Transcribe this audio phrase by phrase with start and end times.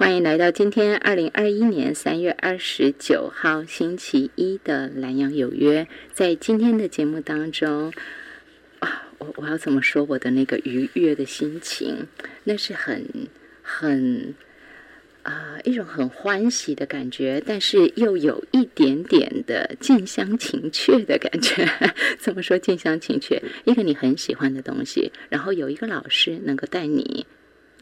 [0.00, 5.86] 欢迎来到今天二零二一年三月二十九号星期一的蓝洋有约。
[6.14, 7.92] 在今天的节目当中，
[8.78, 12.06] 啊，我我要怎么说我的那个愉悦的心情？
[12.44, 13.28] 那是很
[13.60, 14.34] 很
[15.22, 21.68] 啊一种很欢喜的感觉，但是又有一点点的近乡情怯的感觉。
[22.18, 23.42] 怎么说近乡情怯？
[23.66, 27.26] 一个你很喜欢的东西，然后有一个老师能够带你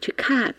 [0.01, 0.53] 去看。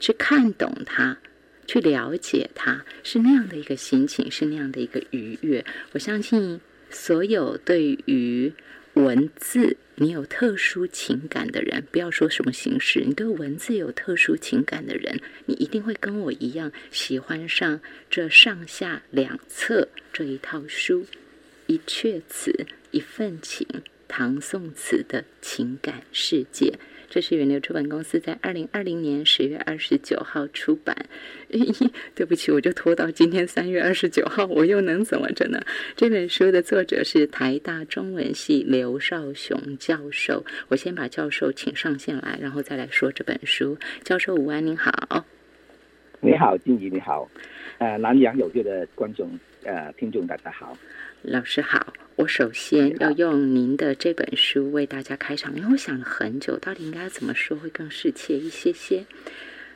[0.00, 1.18] 去看懂它，
[1.66, 5.64] 去了解它，是那样的一个心情，是那样的一个愉悦。
[5.92, 8.52] 我相信，所有对于
[8.94, 21.06] 文字你有特殊情感的人，不要说什么形式，你对文字有特殊情感的人，你一定会跟我一样喜欢上这上下两册这一套书，
[21.66, 23.66] 一阙词，一份情，
[24.08, 26.78] 唐宋词的情感世界。
[27.10, 30.96] 这是远流出版公司在二零二零年十月二十九号出版。
[32.14, 35.60] 对不起，我就拖到今天三月二十九号，我又能怎么着呢？
[35.96, 40.44] 这本书的作者是台大中文系刘少雄教授。
[40.68, 43.76] 我先把教授请上线来，然后再来说这本书。
[44.04, 45.26] 教授午安，您好。
[46.20, 47.28] 你好，静怡，你好。
[47.78, 49.28] 呃，南阳有约的观众
[49.64, 50.76] 呃听众大家好。
[51.22, 59.06] 老师好，我首先要用您的这本书为大家开场，因为我想了很久，到底应该怎么说会更适切一些些。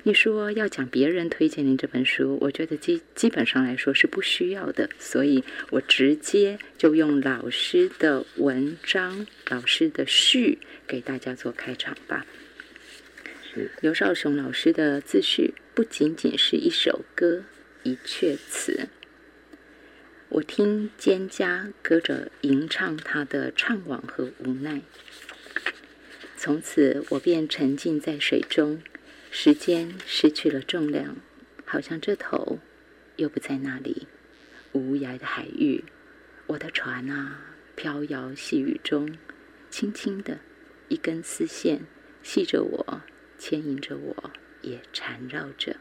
[0.02, 12.26] 你说要讲别人推荐您这本书，我觉得基基本上来说是不需要的，所以我直接就用老师的文章、老师的序给大家做开场吧。
[13.54, 17.42] 是刘少雄老师的自序，不仅仅是一首歌、
[17.84, 18.86] 一阙词。
[20.34, 24.82] 我听蒹葭歌者吟唱他的怅惘和无奈，
[26.36, 28.82] 从此我便沉浸在水中，
[29.30, 31.18] 时间失去了重量，
[31.64, 32.58] 好像这头
[33.14, 34.08] 又不在那里。
[34.72, 35.84] 无涯的海域，
[36.48, 39.16] 我的船啊，飘摇细雨中，
[39.70, 40.40] 轻轻的
[40.88, 41.82] 一根丝线
[42.24, 43.02] 系着我，
[43.38, 45.76] 牵引着我，也缠绕着。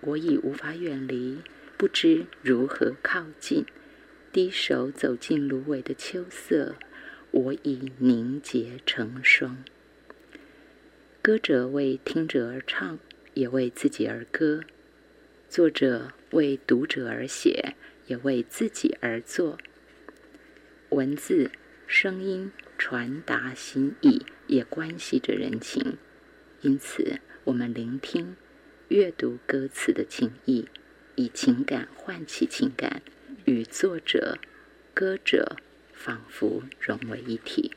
[0.00, 1.42] 我已无法远离。
[1.78, 3.66] 不知如何靠近，
[4.32, 6.76] 低首走进芦苇的秋色，
[7.30, 9.62] 我已凝结成霜。
[11.20, 12.98] 歌者为听者而唱，
[13.34, 14.62] 也为自己而歌；
[15.50, 17.74] 作者为读者而写，
[18.06, 19.58] 也为自己而作。
[20.88, 21.50] 文字、
[21.86, 25.98] 声音传达心意，也关系着人情。
[26.62, 28.34] 因此，我们聆听、
[28.88, 30.66] 阅读歌词的情意。
[31.16, 33.02] 以情感唤起情感，
[33.46, 34.38] 与作者、
[34.94, 35.56] 歌者
[35.92, 37.72] 仿佛融为一体。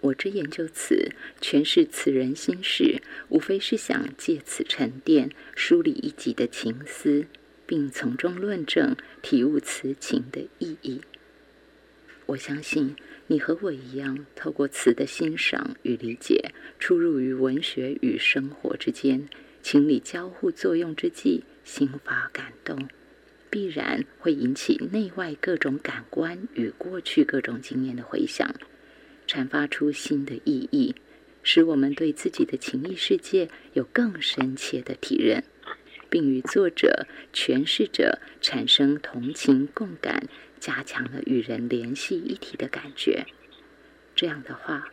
[0.00, 1.12] 我之研究词，
[1.42, 7.26] 诠释此人心事，无非是想借此沉淀、梳理一己的情思，
[7.66, 11.02] 并从中论证、体悟词情的意义。
[12.24, 12.96] 我相信
[13.26, 19.28] 你和我一样，透过词的欣赏与理解，出入于文学与生活之间，
[19.62, 21.44] 情理交互作用之际。
[21.64, 22.88] 心发感动，
[23.48, 28.54] 必然会引起内外各种感官与过去各种经验的回响，
[29.26, 30.94] 阐发出新的意义，
[31.42, 35.42] 使我们对自己的情意世界有更深切的体认，
[36.08, 40.28] 并与作者、诠释者产生同情共感，
[40.58, 43.26] 加强了与人联系一体的感觉。
[44.14, 44.88] 这样的话，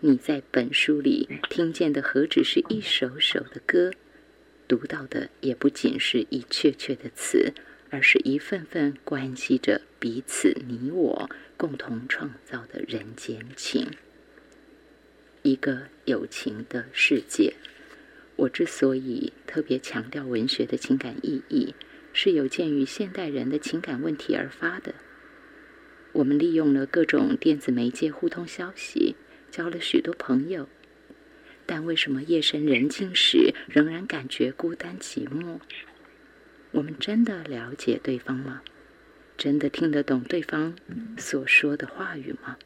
[0.00, 3.92] 你在本书里听见的何止是一首首的歌？
[4.72, 7.52] 读到的也不仅是一阙阙的词，
[7.90, 11.28] 而是一份份关系着彼此你我
[11.58, 13.90] 共同创造的人间情，
[15.42, 17.52] 一个有情的世界。
[18.36, 21.74] 我之所以特别强调文学的情感意义，
[22.14, 24.94] 是有鉴于现代人的情感问题而发的。
[26.12, 29.16] 我们利用了各种电子媒介互通消息，
[29.50, 30.66] 交了许多朋友。
[31.66, 35.60] 但为什么夜深人静时仍然感觉孤单寂寞？
[36.72, 38.62] 我们真的了解对方吗？
[39.36, 40.76] 真的听得懂对方
[41.16, 42.58] 所说的话语吗？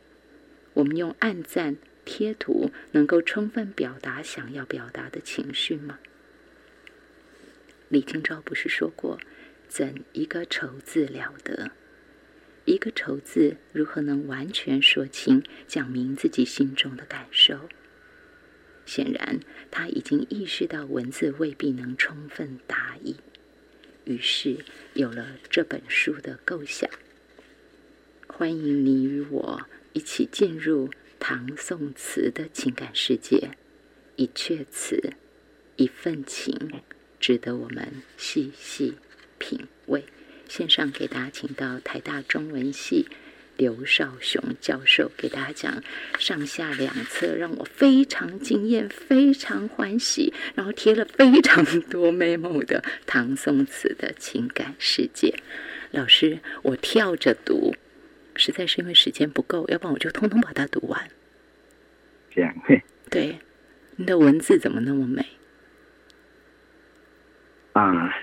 [0.75, 5.99] 我们用暗赞贴图能够充分表达想要表达的情绪吗？
[7.88, 9.19] 李清照不是说过
[9.69, 11.70] ：“怎一个愁字了得？
[12.64, 17.69] 一个愁字如何能完全说清、讲明自己心中的感受？”
[18.87, 19.41] 显然，
[19.71, 23.17] 他已经意识到文字未必能充分达意，
[24.05, 26.88] 于是有了这本书的构想。
[28.29, 33.50] 欢迎你与我一起进入唐宋词的情感世界，
[34.15, 35.15] 一阙词，
[35.77, 36.83] 一份情，
[37.19, 38.94] 值得我们细细
[39.38, 40.05] 品味。
[40.49, 43.09] 线上给大家请到台大中文系
[43.56, 45.82] 刘少雄教授给大家讲
[46.19, 55.35] 上下两册，让我非常惊艳、非常欢喜，然后贴了非常多 memo 的唐宋词的情感世界。
[55.93, 57.75] 老师，我跳着读，
[58.35, 61.09] 实在是因为时间不够，要不然我就通通把它读完。
[62.31, 62.55] 这样，
[63.11, 63.38] 对，
[63.97, 65.25] 你的文字怎么那么美？
[67.73, 68.14] 啊，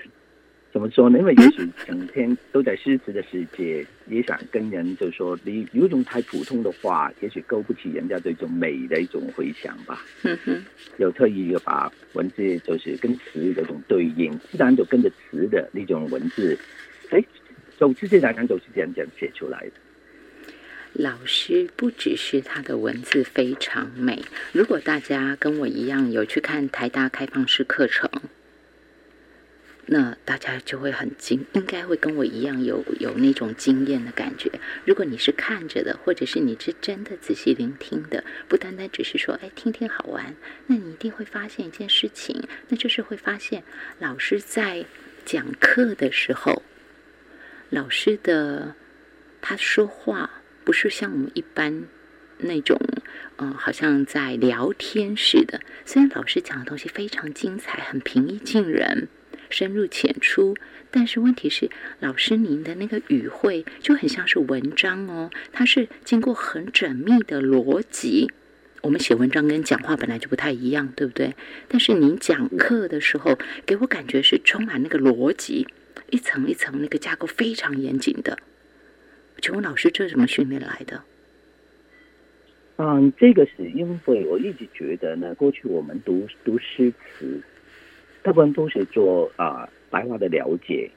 [0.74, 1.20] 怎么说呢？
[1.20, 10.04] 因为也许整天都在诗词的世界，也想跟人就说，你有一种太普通的话，也许勾不起人家对这种美的一种回想吧。
[10.20, 10.64] 哼哼，
[10.96, 16.58] 有特意要把文字就是跟词的这种对应，自然就跟着词的那种文字，
[17.10, 17.24] 哎，
[17.78, 19.72] 就直接来讲就是这样这样写出来的。
[20.94, 28.10] 老师不只是他的文字非常美，如果大家跟我一样有去看台大开放式课程，
[29.86, 34.50] 那大家就会很惊，应该会跟我一样有有那种惊艳的感觉。
[34.84, 40.34] 如果你是看着的，或者是你是真的仔细聆听的，不单单只是说哎听听好玩，
[40.66, 43.62] 那你一定会发现一件事情，那就是会发现
[43.98, 44.84] 老师在
[45.24, 46.62] 讲课的时候，
[47.70, 48.74] 老师的
[49.40, 50.30] 他说话。
[50.64, 51.84] 不是像我们一般
[52.38, 52.80] 那种，
[53.36, 55.60] 嗯，好像在聊天似的。
[55.84, 59.08] 虽然老师讲的东西非常精彩，很平易近人，
[59.54, 60.56] 深入浅出，
[60.90, 61.70] 但是问题是，
[62.00, 68.32] 老师您的那个语汇就很像是文章哦，它是经过很缜密的逻辑。
[68.82, 71.36] 我们写文章跟讲话本来就不太一样，对不对？
[71.68, 75.68] 但是您讲课的时候，给我感觉是充满那个逻辑，
[76.10, 78.36] 一层一层那个架构非常严谨的。
[79.40, 81.04] 请问老师，这是怎么训练来的？
[82.76, 87.40] 嗯，这个是因为我一直觉得呢，过去我们读读诗词，
[88.24, 90.90] 大部分都是做啊白话的了解，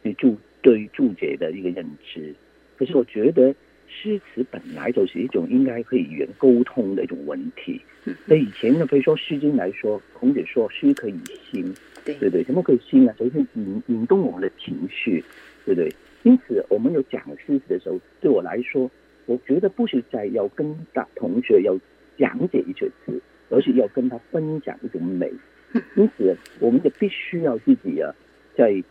[0.00, 2.32] 对注对于注解的一个认知。
[2.78, 3.52] 可是我觉得
[3.88, 7.80] 诗词本来就是一种应该可以语言沟通的一种文体。
[8.26, 11.14] 那以前呢，比如说《诗经》来说，孔子说诗可以
[11.50, 11.74] 兴，
[12.04, 13.12] 对对对，什么可以兴呢？
[13.18, 15.22] 首先引引动我们的情绪，
[15.66, 15.92] 对不对？
[16.22, 18.88] 因此，我们有讲诗词的时候，对我来说，
[19.26, 21.76] 我觉得不是在要跟大同学要
[22.16, 23.20] 讲解一些词，
[23.50, 25.28] 而是要跟他分享一种美。
[25.94, 28.14] 因此，我们就必须要自己啊，
[28.56, 28.82] 在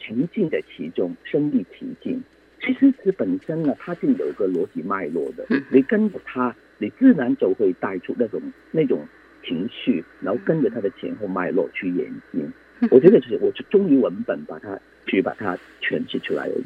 [0.00, 2.22] 沉浸在其中，身临其境。
[2.60, 8.40] 其实诗词本身呢，它是有个逻辑脉络的，你跟着它，你自然就会带出那种
[8.70, 9.06] 那种
[9.44, 12.50] 情绪，然后跟着它的前后脉络去演进。
[12.90, 16.64] 我觉得就是，我是忠于文本，把它去把它诠释出来而已。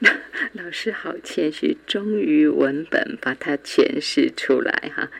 [0.54, 5.10] 老师好谦虚，忠于文本，把它诠释出来哈。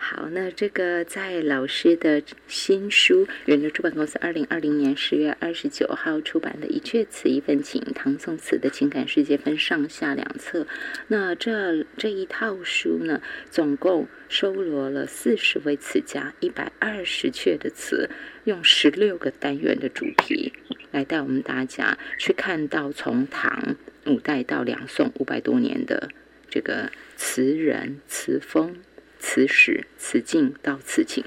[0.00, 10.66] 好，那这个在老师的新书，远流出版公司二零二零年十月二十九号出版的《一阙词一份情》，唐宋词的情感世界分上下两册。
[11.08, 18.08] 那这这一套书呢，总共收罗了四十位词家，一百二十阙的词，
[18.44, 20.52] 用十六个单元的主题
[20.92, 26.08] 来带我们大家去看到从唐五代到两宋五百多年的
[26.48, 28.76] 这个词人词风。
[29.18, 31.24] 此史此境到此情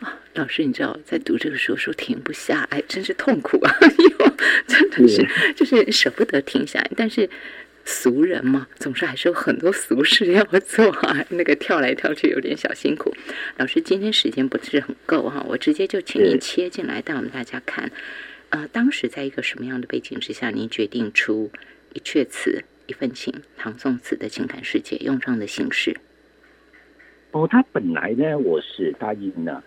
[0.00, 3.72] 啊，老师，你知道在读这个书时候停不下来，真是痛苦啊！
[4.66, 7.28] 真的是就是舍不得停下来，但是
[7.84, 11.24] 俗人嘛，总是还是有很多俗事要做啊。
[11.30, 13.14] 那个跳来跳去有点小辛苦。
[13.56, 17.90] 老师今天时间不是很够哈，我直接就请您切进来带我们大家看。
[18.50, 21.50] 呃，当时在一个什么样的背景之下，您决定出
[21.92, 25.96] 一阙词一份情，唐宋词的情感世界，用这样的形式？
[27.34, 29.60] 哦，他本来呢，我是答应了，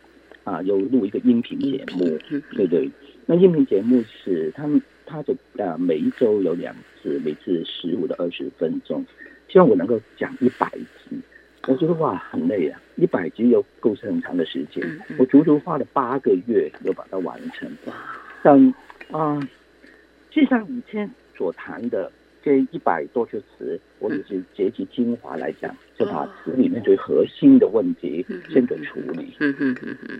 [0.46, 2.18] 啊，有录一个音频节目，
[2.56, 2.90] 对对。
[3.26, 9.06] 那音频节目是他们，他的啊，每一周有两次，每次十五到二十分钟，
[9.50, 11.20] 希望我能够讲一百集。
[11.68, 14.82] 我觉得哇，很累啊，一百集又构成很长的时间，
[15.20, 17.70] 我足足花了八个月又把它完成。
[18.42, 18.74] 但
[19.12, 19.38] 啊，
[20.32, 22.10] 就像以前所谈的。
[22.48, 29.36] 这一百多阙词，我只是截取精华来讲，就把词里面最核心的问题先给处理。
[29.42, 30.20] 嗯嗯嗯嗯。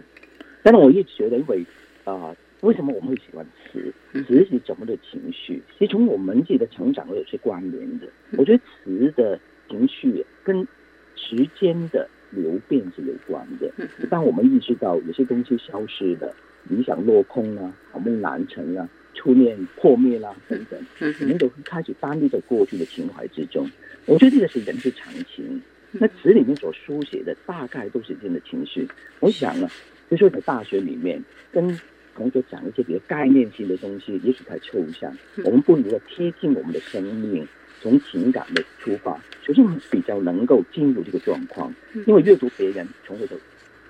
[0.62, 1.66] 但是我一直觉得，因为
[2.04, 3.94] 啊，为什么我们会喜欢词？
[4.12, 5.64] 词是怎么的情绪？
[5.80, 8.08] 其实从我们自己的成长会有些关联的。
[8.38, 10.68] 我觉得词的情绪跟
[11.16, 13.72] 时间的流变是有关的。
[14.10, 16.36] 当我们意识到有些东西消失了，
[16.68, 18.90] 理想落空啊，好梦难成啊。
[19.18, 23.68] 初恋破灭啦，等等，我们都开始单立在过去的情怀之中。
[24.06, 25.60] 我觉得这个是人之常情。
[25.92, 28.88] 那词里面所书写的大概都是这样的情绪。
[29.20, 29.72] 我想啊，
[30.12, 31.20] 就说在大学里面
[31.52, 31.68] 跟
[32.14, 35.12] 同学讲一些比较概念性的东西，也许太抽象，
[35.44, 37.48] 我们不如要贴近我们的生命，
[37.82, 41.74] 从情感的出发，首先比较能够进入这个状况，
[42.06, 43.36] 因为阅读别人，从而就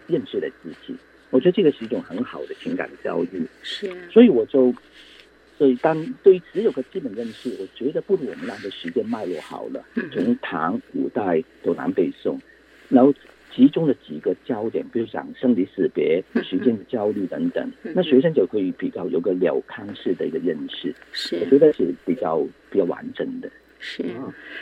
[0.08, 0.96] 认识了自己。
[1.32, 3.46] 我觉得这个是一种很好的情感的教育。
[3.62, 4.74] 是，所以我就。
[5.58, 9.84] 所以，当对于只有个基本认识，我觉得不如我们那个时间脉络好了。
[10.14, 12.40] 从唐、古代到南北宋，
[12.90, 13.12] 然后
[13.52, 20.94] 其中的几个焦点，比如讲生离死别、时间的焦虑等等，那学生就可以比较有个了康式的一个认识。
[21.12, 23.50] 是，我觉得是比较比较完整的。
[23.80, 24.06] 是，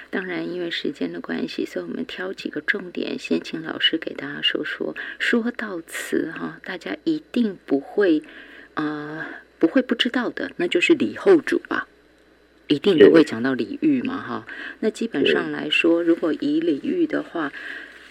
[0.10, 4.96] 当然，因为时间的关系，所以我们挑几个重点，先请老师给大家说说。
[5.20, 8.24] 说到词哈，大家一定不会
[8.76, 9.28] 啊。
[9.66, 11.88] 不会不知道的，那就是李后主吧，
[12.68, 14.46] 一定都会讲到李煜嘛，哈。
[14.80, 17.52] 那基本上来说，如果以李煜的话，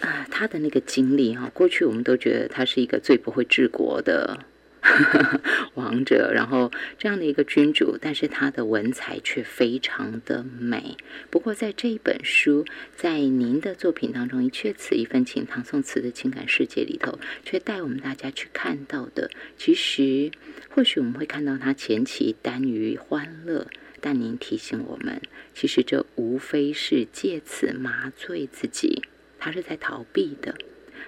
[0.01, 4.41] 啊，他的那个经历哈，过去我们都觉得他是一个最不会治国的。
[5.75, 10.97] 王者，然后这样的一个君主，但是他的文采却非常的美。
[11.31, 12.65] 不过在这一本书，
[12.95, 20.31] 在您的作品当中，《一阙词一份情》唐宋词的情感世界里头，却带我们大家去看到的，其实
[20.69, 23.67] 或许我们会看到他前期耽于欢乐，
[24.01, 25.21] 但您提醒我们，
[25.55, 29.03] 其实这无非是借此麻醉自己，
[29.39, 30.55] 他是在逃避的。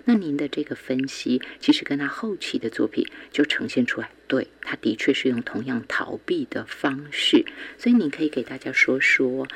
[0.08, 7.44] 那您的这个分析，其实跟他后期的作品就呈现出来，对他的确是用同样逃避的方式，
[7.76, 9.48] 所以你可以给大家说说，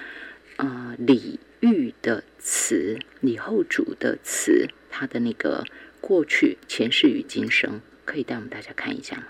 [0.57, 5.64] 呃，李煜的词，李后主的词，他的那个
[6.00, 9.26] 过去、前世与今生，可以带我们大家看一下吗？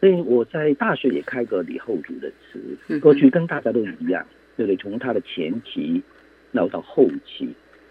[0.00, 4.76] 所以我在大学也开过李后主的词，过去跟大家都一样，对不对？
[4.76, 6.02] 从他的前期，
[6.52, 7.48] 然后到后期。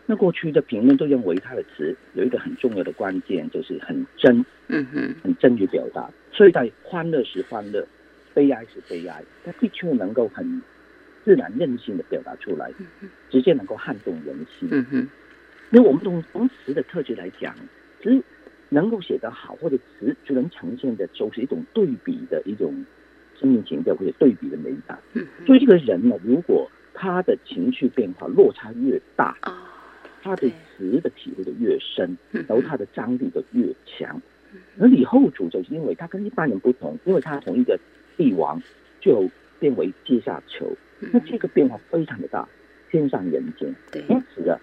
[0.08, 6.10] 那过去的评论都认为他的词有一个很重要的关键，就是很真，嗯哼，很真于表达。
[6.32, 7.88] 所以在欢乐时欢乐，
[8.34, 10.62] 悲哀时悲哀，他的确能够很
[11.24, 12.72] 自然任性的表达出来，
[13.32, 14.70] 直接能够撼动人心。
[14.72, 15.10] 嗯哼，
[15.72, 17.56] 那我们从从词的特质来讲，
[18.04, 18.22] 其实
[18.70, 22.86] 能够写得好，或者词就能呈现的，就是一种对比的一种
[23.40, 25.00] 生命情调或者对比的美感。
[25.14, 29.36] 嗯，所以这个人呢，如果他的情绪变化落差越大，
[30.26, 34.20] 他对词的体会的越深，然后他的张力的越强。
[34.80, 37.80] 而李后主就是因为他跟一般人不同，因为他从一个
[38.18, 38.60] 帝王
[39.00, 39.30] 就
[39.60, 40.76] 变为阶下囚，
[41.12, 42.50] 那这个变化非常的大，
[42.90, 43.72] 天上人间。
[44.10, 44.60] 因此啊，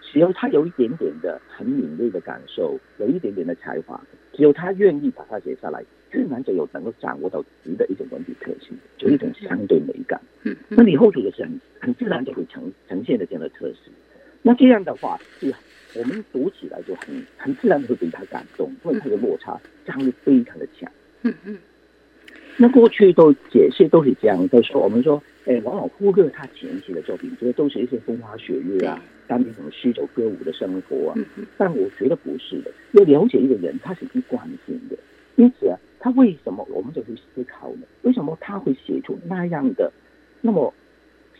[0.00, 4.02] 只有他有一点点的很敏锐的感受，有一点点的才华，
[4.32, 10.18] 只有他愿意把它写下来，自然就有能够掌握到词的一种文体特性，就一种相对美感。
[10.70, 13.90] 那李后主的是很很自然就会呈呈现的这样的特质。
[14.42, 15.54] 那这样的话，是
[15.94, 20.90] 我们读起来就很很自然的会被他感动，因为他的落差张力非常的强。
[21.22, 21.58] 嗯嗯。
[22.56, 31.14] 那过去都解释都是这样，都说我们说，哎，往往忽略他前期的作品，觉得都是一些风花雪月啊，当年什么诗酒歌舞的生活啊。
[31.56, 34.96] 但我觉得不是的，要了解一个人，他是一贯性的。
[35.36, 37.86] 因此啊，他为什么我们就去思考呢？
[38.02, 39.90] 为什么他会写出那样的
[40.42, 40.74] 那么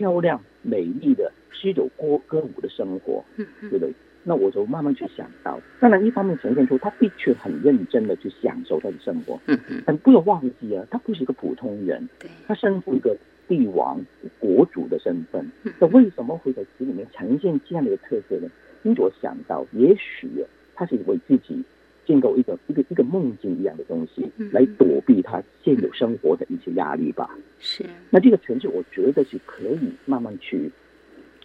[0.03, 1.31] 漂亮美丽的？
[1.53, 3.93] 诗酒歌歌舞的生活，对不对？
[4.25, 12.09] 那我就慢慢去想到，当然一方面呈现出他的确很认真的去享受他的生活，嗯嗯，但不要忘记啊，他不是一个普通人，
[12.49, 13.17] 他身负一个
[13.47, 14.01] 帝王
[14.41, 18.49] 国主的身份，那为什么会在词里面呈现这样的一个特色呢？
[18.83, 20.29] 因为我想到，也许
[20.75, 21.63] 他是为自己。
[22.07, 27.31] 建构一个一个一个梦境一样的东西，来躲避他现有生活的一些压力吧。
[27.59, 27.85] 是。
[28.11, 30.71] 那这个诠释，我觉得是可以慢慢去。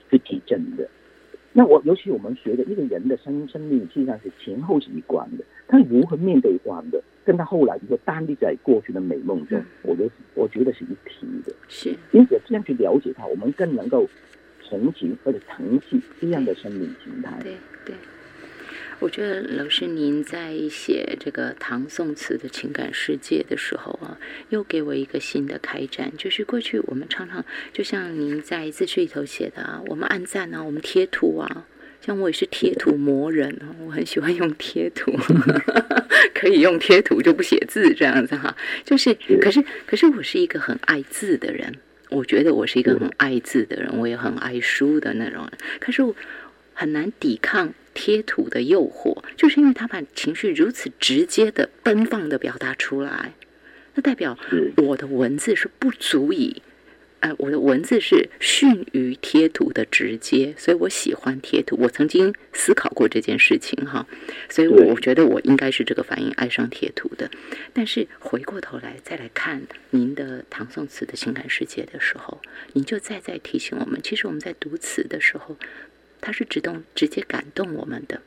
[0.10, 0.88] 去体证的，
[1.52, 11.54] 那我尤其我们觉得一个人的生生命实际上是前后是一贯的，他如何面对关的，跟他后来比如说单立在过去的美梦中，我觉得我觉得是一体的。
[11.68, 14.08] 是，因此这样去了解他，我们更能够
[14.64, 17.38] 同情或者疼惜这样的生命形态。
[17.44, 17.77] 对对。
[19.00, 24.18] 我觉得老师您在写这个唐宋词的情感世界的时候啊，
[24.50, 26.12] 又给我一个新的开展。
[26.18, 31.68] 就是过去我们常常就像您在自序里头写的啊，我们按赞啊，我们贴图啊，
[32.02, 35.12] 像我也是贴图魔人啊，我很喜欢用贴图，
[36.34, 38.58] 可以用贴图就不写字这样子哈。
[38.84, 41.72] 就是，可是可是我是一个很爱字的人，
[42.10, 45.52] 我觉得我是一个很爱字的人，我也很爱书的那种人。
[45.80, 46.16] 可是我
[46.74, 47.72] 很难抵抗。
[47.98, 53.34] 贴图的诱惑，就是因为他把情绪如此直接的、奔放的表达出来，
[53.96, 54.38] 那代表
[54.78, 56.62] 我的文字是不足以
[57.22, 61.76] 呃，我的文字是逊于贴图的直接，所以我喜欢贴图。
[61.80, 64.06] 我曾经思考过这件事情哈，
[64.50, 67.28] 所以我觉得我应该是这个反应，爱上贴图的。
[67.74, 72.40] 但是回过头来再来看您的唐宋词的情感世界的时候，
[72.74, 75.58] 您就再再提醒我们，其实我们在读词的时候，
[76.22, 78.22] 它是直动直接感动我们的。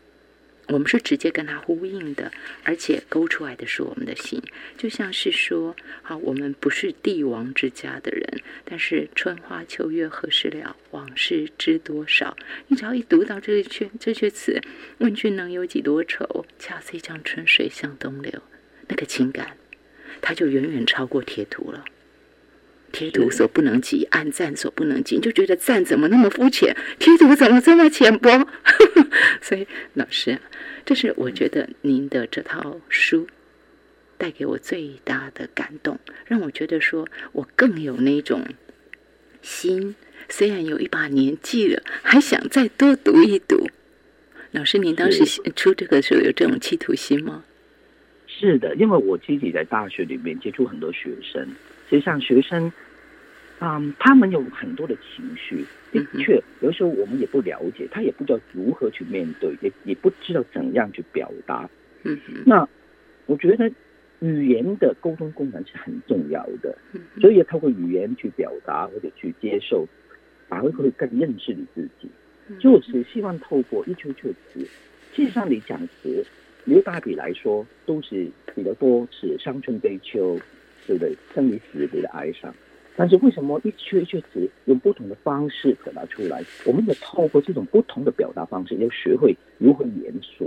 [0.69, 2.31] 我们是直接跟他呼应的，
[2.63, 4.41] 而且勾出来的是我们的心，
[4.79, 12.37] 就像是说，好，我们不是帝王之家的人，但是春花秋月何时了，往事知多少。
[12.69, 14.61] 你只要一读到这一阙这句词，
[14.99, 16.47] 问君能有几多愁？
[16.61, 18.41] 恰似一江春水向东流，
[18.87, 19.57] 那个情感，
[20.23, 21.85] 它就远远超过贴图了。
[22.93, 28.49] 贴图所不能及，按赞所不能及，就觉得赞怎么那么肤浅，贴图怎么这么浅薄？
[29.41, 30.39] 所以老师，
[30.85, 33.27] 这是我觉得您的这套书
[34.19, 38.45] 带给我最大的感动，让我觉得说我更有那种
[39.43, 39.95] 心，
[40.29, 43.69] 虽然有一把年纪了，还想再多读一读。
[44.53, 47.45] 老师，您当时出这个时候有这种企图心吗？
[48.27, 51.47] 是的，因为我自己在大学里面接触很多学生。
[51.91, 52.73] 实际上，学生，
[53.59, 61.69] 嗯，他们有很多的情绪，的确，有时候我们也不了解，他也不知道如何去面对，也也不知道怎样去表达。
[62.05, 62.17] 嗯
[62.47, 62.67] 那
[63.27, 63.71] 我觉得
[64.21, 66.79] 语言的沟通功能是很重要的，
[67.21, 69.85] 所以要透过语言去表达或者去接受，
[70.49, 72.09] 反而会更认识你自己。
[72.61, 74.61] 就是希望透过一阙阙词，
[75.13, 76.25] 实际上你讲词，
[76.65, 80.41] 留大笔来说都是比较多是伤春悲秋。
[80.87, 81.17] 对不对？
[81.35, 82.55] 生离死别的哀伤，
[82.97, 86.43] 但是为什么一阙一阙词用不同的方式表达出来？
[86.65, 90.47] 我们也透过这种不同的表达方式，要学会如何言说。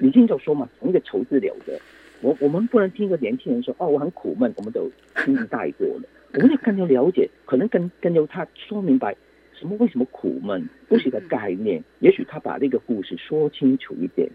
[0.00, 1.80] 你经常说嘛，同一个愁字了得，
[2.20, 4.88] 我我们不能听一个年轻人说哦，我很苦闷，我们都
[5.24, 6.02] 轻易带过了。
[6.34, 9.16] 我们要更加了解，可能更更要他说明白。
[9.58, 9.76] 什么？
[9.78, 10.68] 为什么苦闷？
[10.88, 11.82] 不是一个概念。
[12.00, 14.30] 也许他把那个故事说清楚一点，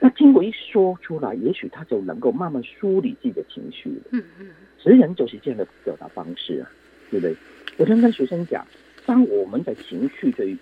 [0.00, 4.02] 那经过一说出来，也许他就能够慢慢梳理自己的情绪了。
[4.12, 4.50] 嗯嗯，
[4.82, 6.70] 词人就是这样的表达方式啊，
[7.10, 7.36] 对不对？
[7.76, 8.66] 我常跟学生讲，
[9.06, 10.56] 当我们的情绪最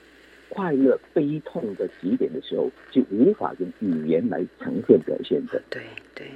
[0.49, 5.62] 快乐、悲痛的极点的时候，就无法用语言来呈现表现的。
[5.70, 5.83] 对
[6.14, 6.27] 对。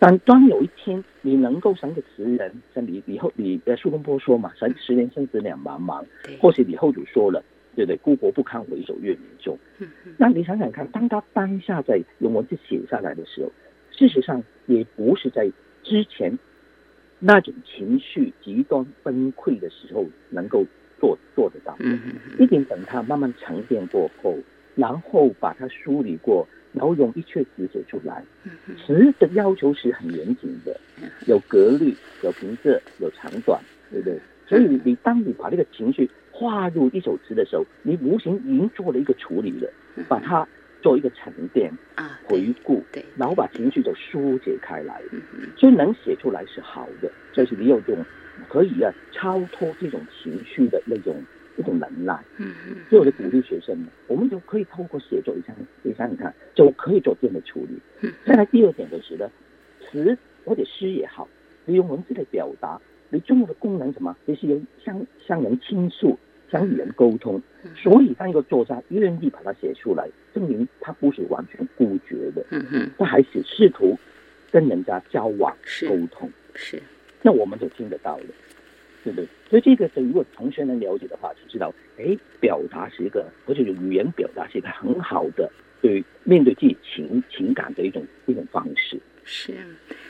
[0.00, 6.04] 但当有一天你能够像个词人，像李李后李呃苏东坡说嘛，十十年生死两茫茫，
[6.40, 7.42] 或许李后主说了，
[7.74, 7.96] 对不对？
[7.96, 9.58] 故国不堪回首月明中。
[10.16, 13.50] 那你想想看，当他当下在用文字写下来的时候，
[13.90, 15.50] 事实上也不是在
[15.82, 16.38] 之前
[17.18, 20.64] 那种情绪极端崩溃的时候能够
[21.00, 21.76] 做做得到。
[22.38, 24.36] 一定等他慢慢沉淀过后，
[24.76, 26.46] 然后把它梳理过。
[26.72, 28.22] 然后用一阙词写出来，
[28.86, 30.78] 词的要求是很严谨的，
[31.26, 34.18] 有格律，有平仄，有长短，对不对？
[34.46, 39.70] 所以你当你把这个情绪划入一首词的时候，你无形已经做了一个处理了，
[40.08, 40.46] 把它
[40.82, 45.02] 做一个沉淀啊，回顾，对，然后把情绪就疏解开来，
[45.56, 48.04] 所以能写出来是好的，就是你有这种
[48.48, 51.16] 可以啊超脱这种情绪的那种。
[51.58, 58.10] 一种能耐，嗯嗯，所以我就鼓励学生们，我们就可以透过写作，你想，你想想看，就可以做这样的处理。
[58.24, 59.28] 再来第二点就是呢，
[59.80, 61.28] 词或者诗也好，
[61.64, 64.16] 你用文字来表达，你重要的功能什么？
[64.26, 66.16] 就是有向向人倾诉，
[66.50, 67.42] 向与人沟通。
[67.76, 73.98] 所以当一个作家愿意把它写出来，证明他不是完全孤绝的，嗯嗯，他还是试图
[74.52, 75.54] 跟人家交往、
[75.88, 76.30] 沟通。
[76.54, 76.80] 是，
[77.20, 78.24] 那我们就听得到了。
[79.04, 79.26] 对不对？
[79.48, 89.00] 所以这个，如果同学能了解的话，就知道，哎，表达是一个，或者语言表达是一个很好的对面对自己情情感的一种一种方式。
[89.24, 89.52] 是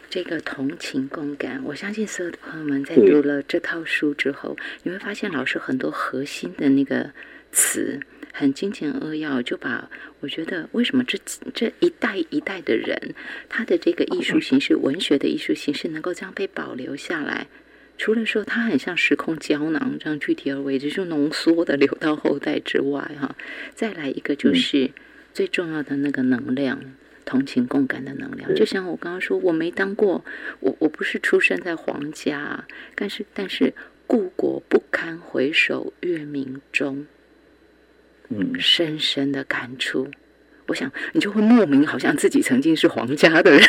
[0.09, 7.11] 这个同情共感，我相信所有的朋友们在读了这套书之后，你会发现老师很多核心的那个
[7.51, 8.01] 词
[8.33, 11.19] 很精简扼要，就把我觉得为什么这
[11.53, 13.13] 这一代一代的人，
[13.49, 17.49] 他的这个艺术形式、文学的艺术形式能够这样被保留下来。
[17.99, 23.37] 除了说它很像时空胶囊这样具体而为之，就浓缩的流到后代之外，哈，
[23.75, 24.93] 再来一个就是
[25.35, 26.81] 最重要的那个能量，
[27.25, 28.55] 同情共感的能量。
[28.55, 30.25] 就像我刚刚说，我没当过，
[30.61, 33.75] 我我不是出生在皇家，但是但是
[34.07, 37.07] 故国不堪回首月明中，
[38.29, 40.09] 嗯，深深的感触。
[40.69, 43.63] 我想，你就会莫名好像自己曾经是皇家的人，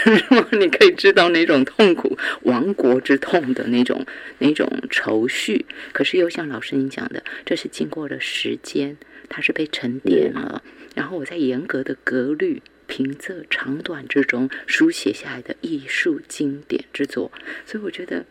[0.59, 4.05] 你可以知道那种痛苦、亡国之痛的那种、
[4.39, 5.65] 那种愁绪。
[5.93, 8.97] 可是又像老师您讲的，这是经过了时间，
[9.29, 10.61] 它是被沉淀了，
[10.93, 17.31] 然后我在严格的格律、平仄、长短之中书写下来的艺术经典之作。
[17.65, 18.25] 所以我觉得，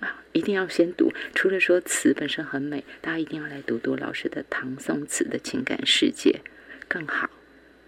[0.00, 1.12] 啊，一定要先读。
[1.34, 6.40] 除了说词本身很美，大家一定要来读读老师的唐宋词的情感世界，
[6.88, 7.28] 更好。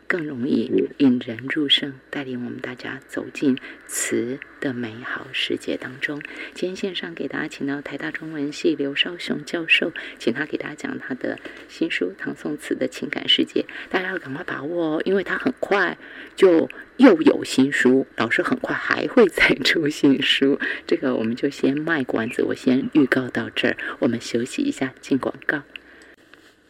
[0.08, 6.22] 更容易引人入胜，带领我们大家走进词的美好世界当中。
[6.54, 15.98] 今天线上给大家请到台大中文系刘少雄教授，请他给大家讲他的新书《唐宋词的情感世界》，大家要赶快把握哦，因为他很快
[16.34, 20.58] 就又有新书，老师很快还会再出新书。
[20.86, 25.64] 这个我们就先卖关子，我先预告到这儿，我们休息一下，进广告。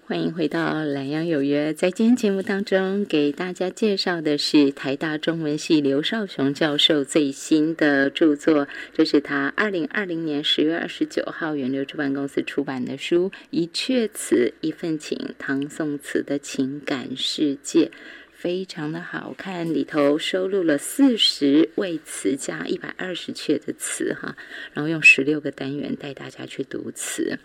[0.09, 1.71] 欢迎回到《懒洋有约》。
[1.77, 8.66] 在今天节目当中，给大家介绍的是台大中文系刘少雄教授最新的著作。
[8.94, 17.85] 这是他二零二零年十月二十九号源流出版公司出版的书《一阙词一份情：唐宋词的情感世界》，
[18.33, 19.75] 非常的好看。
[19.75, 24.35] 里头收录了四十位词加一百二十阙的词，哈，
[24.73, 27.38] 然后用十六个单元带大家去读词。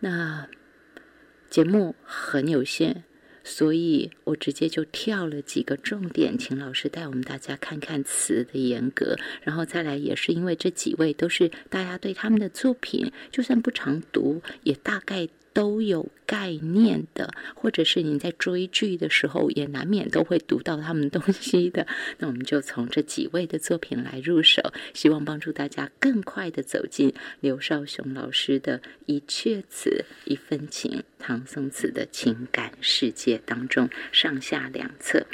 [0.00, 0.48] 那。
[1.52, 3.02] 节目很有限，
[3.44, 15.28] 所以我直接就跳了几个重点，请老师带我们大家看看词的严格，然后再来也是因为这几位都是大家对他们的作品，就算不常读，也大概。
[15.54, 21.86] 都有概念的，或者是你在追剧的时候，也难免都会读到他们东西的。
[22.16, 24.62] 那我们就从这几位的作品来入手，
[24.94, 35.24] 希望帮助大家更快的走进刘少雄老师的一阙词一份情唐宋词的情感世界当中，上下两册。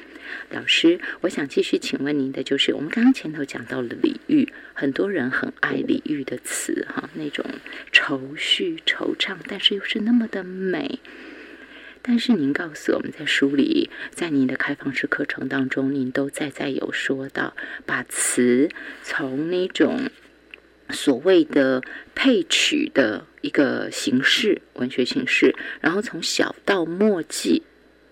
[0.51, 7.43] 老师，我想继续请问您的，就是我们刚刚前头讲到了李煜，很多人很爱李煜的词，哈，那种
[7.91, 10.99] 愁绪、惆怅，但是又是那么的美。
[12.03, 18.69] 但是您告诉我们在书里，在您的开放式课程当中，您都在在有说到，把词
[19.03, 20.11] 从那种
[20.91, 21.83] 所谓的
[22.15, 27.63] 配曲的一个形式，文学形式，然后从小到墨迹。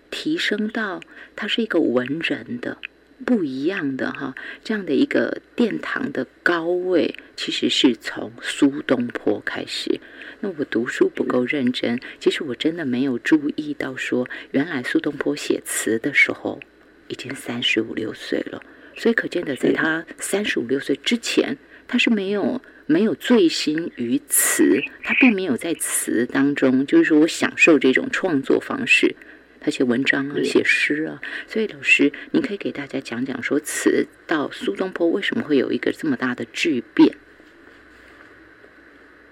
[0.09, 1.01] 提升到
[1.35, 2.77] 他是一个文人的
[3.25, 9.99] 不一样的哈，这样的一个殿堂的高位，其实是从苏东坡开始。
[10.39, 16.61] 那我读书不够认真，其实我真的没有注意到说，原来苏东坡写词的时候
[17.09, 18.63] 已经三十五六岁了。
[18.95, 29.15] 所以可见的，在他三十五六岁之前，他是没有没有醉心于词，他并没有在词当中，就是说我享受这种创作方式。
[29.59, 37.13] 他写文章啊，写诗啊，所以老师，您可以给大家讲讲，说词到苏东坡为什么会有一个这么大的巨变？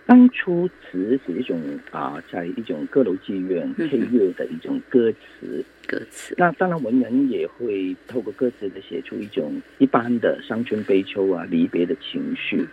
[0.07, 6.35] 当初词是一种啊，在一种歌楼妓院配乐的一种歌词，歌词。
[6.37, 12.67] 那当然，文人也会透过歌词的写出一种一般的伤春悲秋啊、离别的情绪，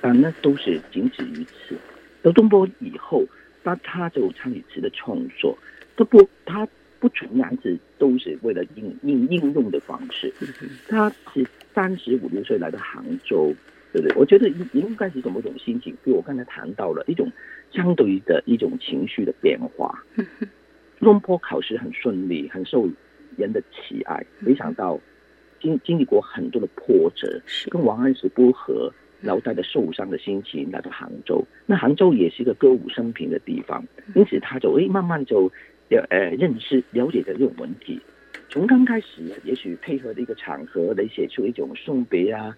[0.00, 1.76] 但那都是仅止于此。
[2.22, 3.24] 到东坡以后，
[3.62, 5.56] 那他就参与词的创作，
[5.96, 6.68] 他不他。
[6.98, 10.32] 不纯然是都是为了应应应用的方式，
[10.88, 13.54] 他是三十五六岁来到杭州，
[13.92, 14.16] 对不对？
[14.16, 17.30] 我觉得应应该是一种某种心情，比如我刚才谈到了一种
[17.70, 20.02] 相对的一种情绪的变化。
[20.98, 22.88] 东坡考试很顺利，很受
[23.36, 24.98] 人的喜爱，没想到
[25.60, 31.44] 经经历过很多的波折，跟王安石不和，然后带着受伤的心情来到杭州。
[31.66, 35.50] 那杭州也是一个歌舞升平的地方，因此他就诶慢慢就。
[35.88, 38.00] 了呃，认识了解的这种文体，
[38.48, 42.56] 从刚开始，也许配合的一个场合来写出一种送别啊、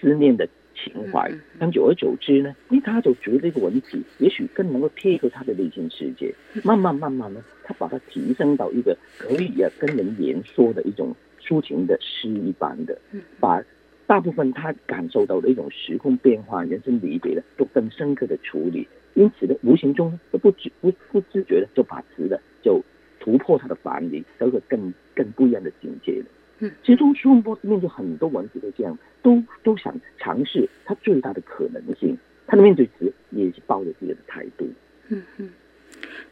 [0.00, 1.30] 思念的情怀，
[1.60, 12.98] 但久而久之呢，因为他就觉得这个文体也许更能够贴合他的内心世界，慢慢慢慢呢，他把它提升到一个可以啊跟人言说的一种抒情的诗一般的，
[13.38, 13.62] 把
[14.12, 18.86] 大部分他感受到的一种时空变化、人生离别的，都更深刻的处理。
[19.14, 22.78] 因此呢，无形中都不知不不自觉的就把词的就
[23.18, 26.26] 突破他的范围，到个更更不一样的境界了。
[26.58, 32.14] 嗯，其中苏东坡面对很多文字都这样，都都想尝试他最大的可能性。
[32.46, 34.68] 他的面对词也是抱着这样的态度。
[35.08, 35.48] 嗯嗯。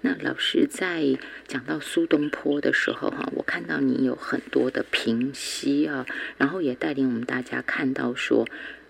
[0.00, 6.06] 那老师在讲到苏东坡的时候，哈，我看到你有很多的评析啊，
[6.36, 8.46] 然后也带领我们大家看到说，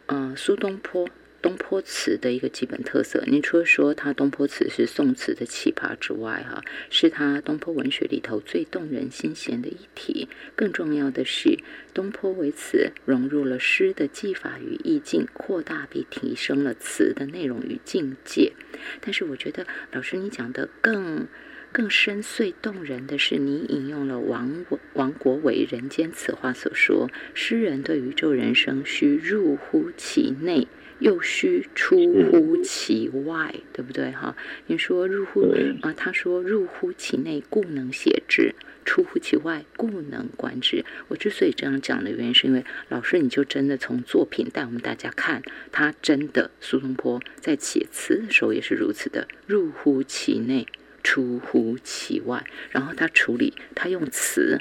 [0.07, 1.09] 嗯，苏东坡。
[1.43, 10.29] 东坡词的一个基本特色，你除了说他东坡词是宋词的奇葩之外，哈，是他东坡文学里头最动人心弦的一体。
[10.55, 11.59] 更重要的是，
[11.95, 18.53] 东坡为词融入了诗的技法与意境，扩大并提升了词的内容与境界。
[19.01, 21.27] 但是，我觉得老师你讲的更
[21.73, 30.67] 更深邃动人的是，你引用了王王国维《人间此话》所说：“诗人对宇宙人生，需入乎其内，
[31.01, 31.97] 又需出
[32.31, 34.37] 乎其外，对不对？”哈，
[34.67, 35.43] 你说入乎
[35.83, 40.85] 啊，他说入乎其内，故能写之；出乎其外，故能观之。
[41.09, 50.67] 我之所以这样讲的原因，是因为老师，你就真的从作品带我们大家看，他真的苏东坡在写词的时候也是如此的，入乎其内。
[51.03, 54.61] 出乎其外，然后他处理，他用词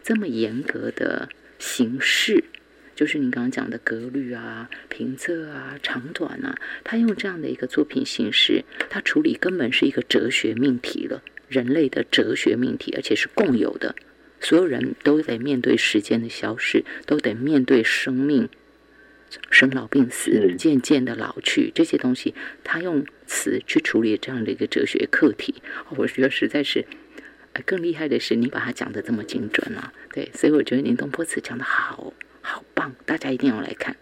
[0.00, 2.44] 这么严格的形式，
[2.94, 13.94] 就是你刚刚讲的格律啊、平仄啊、长短啊，他用这样的一个作品形式，他处理根本是一个哲学命题了，人类的哲学命题，而且是共有的，
[14.40, 18.48] 所有人都得面对时间的消逝，都得面对生命。
[19.50, 25.54] 生老病死，渐渐的老去，这些东西，他用词去处理这样的一个哲学课题，
[25.96, 26.84] 我觉得实在是，
[27.64, 33.96] 更厉害的是，你把它讲的这么精准了，对，所以我觉得您东坡词讲的好好棒，大家一定要来看。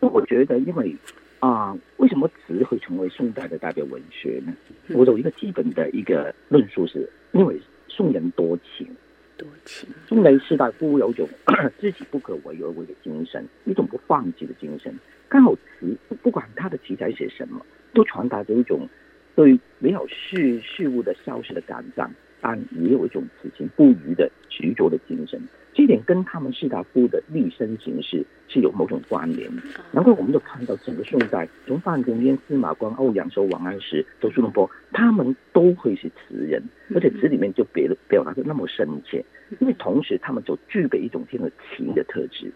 [0.00, 0.96] 那我觉得，因为
[1.38, 4.52] 啊，为什么词会成为宋代的代表文学呢？
[4.88, 8.88] 我有一个基本的一个论述，是因为宋人多情。
[9.36, 9.88] 多情。
[10.08, 11.28] 宋人士大夫有种
[11.80, 14.94] 知己不可为而为的精神，一种不放弃的精神。
[15.28, 18.88] 刚好词不管他的题材写什么，都传达着一种
[19.34, 25.40] 对美好事事物的消失的感伤，但也有一种此情不渝的执着的精神。
[25.72, 29.62] 这点跟他们士大夫的立身形式是有某种关联的。
[29.90, 36.62] 难怪我们就看到整个宋代，从范仲淹、司马光、欧阳修、王安石到苏东坡，他们都会是词人，
[36.94, 39.24] 而且词里面就表表达的那么深切。
[39.60, 42.52] 因为同时他们就具备一种这种情的特质。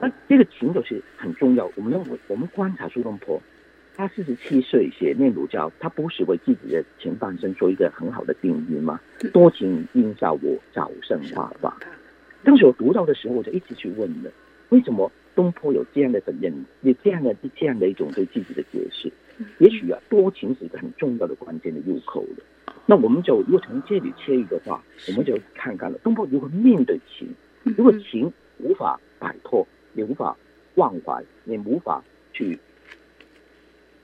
[0.00, 1.70] 那这个情就是很重要。
[1.74, 3.38] 我们认为，我们观察苏东坡，
[3.98, 9.00] 他四十七岁写《念奴娇》，他不是为自己的前半生做一个很好的定义吗？
[9.32, 11.76] 多情应叫我早生华发。
[12.44, 14.30] 当时我读到的时候，我就一直去问了：
[14.68, 19.10] 为什么东坡有这样的认，有这样的这样的一种对自己的解释？
[19.58, 22.44] 也许啊，多情是一个很重要的关键的入口了。
[22.86, 27.26] 那我们就如果从这里切入的话，我们就看看了东坡如何面对情。
[27.64, 30.36] 如果情无法摆脱，也无法
[30.76, 32.00] 忘怀，也无法
[32.32, 32.56] 去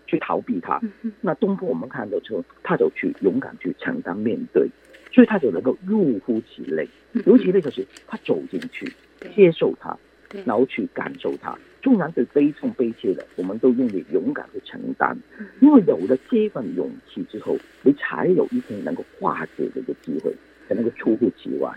[0.06, 0.80] 去逃避它，
[1.20, 4.68] 那东坡我们看到之后，他就去勇敢去承担面对。
[5.12, 6.88] 所以他就能够入乎其内，
[7.24, 8.92] 尤其那个是他走进去，
[9.36, 9.96] 接受它，
[10.44, 11.56] 然后去感受它。
[11.80, 15.16] 纵然是悲痛悲切的，我们都用力勇敢去承担。
[15.60, 20.34] 因为有了这份勇气之后，你才有一天能够化解这个机会，
[20.68, 21.72] 才能够出乎其外。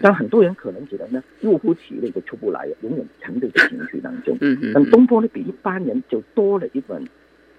[0.00, 4.38] 但很多人可能觉得呢，入乎其内就出不来了，永远沉在情绪当中。
[4.72, 7.04] 但东坡呢，比一般人就多了一份。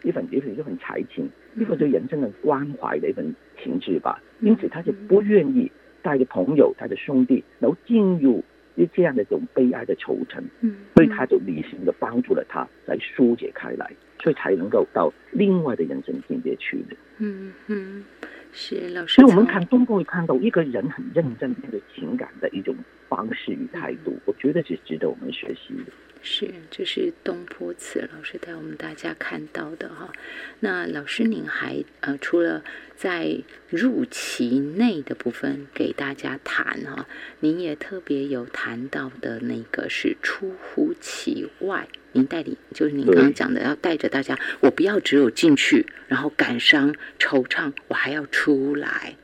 [0.04, 4.22] 一份也许一份才情，一份对人生的关怀的一份情志吧。
[4.40, 8.44] 因此，他就不愿意带着朋友、带着兄弟，然后进入
[8.76, 10.44] 一这样的一种悲哀的愁城。
[10.62, 16.96] 嗯，所以他就理性的帮助了他来疏解开来，所以才能够到另外的人生境界去的。
[17.18, 18.04] 嗯嗯，
[18.52, 19.16] 是老师。
[19.16, 22.76] 所以我们看中国，会看到一个人很认真面对情感的一种
[23.10, 25.92] 方式与态度，我觉得是值得我们学习的。
[26.22, 30.12] 是，这是东坡词老师带我们大家看到的哈。
[30.60, 32.64] 那老师您还呃，除了
[32.96, 33.38] 在
[33.70, 37.08] 入其内的部分给大家谈哈，
[37.40, 41.88] 您也特别有谈到的那个是出乎其外。
[42.14, 49.16] 您带领就是您刚刚讲的，要带着大家，我不要只有进去，然后感伤惆怅，我还要出来。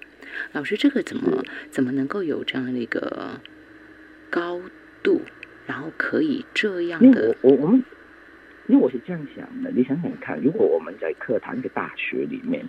[0.52, 3.42] 老师，这个怎么怎么能够有这样的一个
[4.30, 4.62] 高
[5.02, 5.22] 度？
[5.66, 7.82] 然后可以这样的，我我们，
[8.68, 12.66] 因为我是这样想的，你想想看，如果我们在课堂的大学里面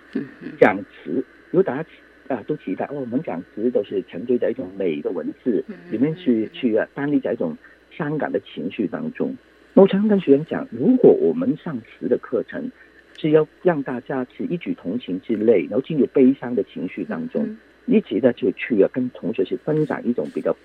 [0.59, 1.89] 讲词，如果大家
[2.29, 7.57] 啊都期待，哦，我们讲词都是沉醉在一种美的文字里面去去啊，单立在一种
[7.91, 9.35] 伤感的情绪当中。
[9.73, 12.71] 我常常跟学员讲，如果我们上词的课程
[13.17, 20.55] 是要让大家是一举同情之类，然后进入悲伤的情绪当中，一直的就去啊跟同学去分享一种比较。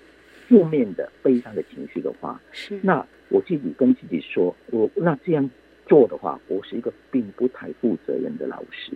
[0.51, 5.49] 负面的悲伤的情绪的话，是那我自己跟自己说，我那这样
[5.85, 8.91] 做的话，我是一个并不太负责任的老师。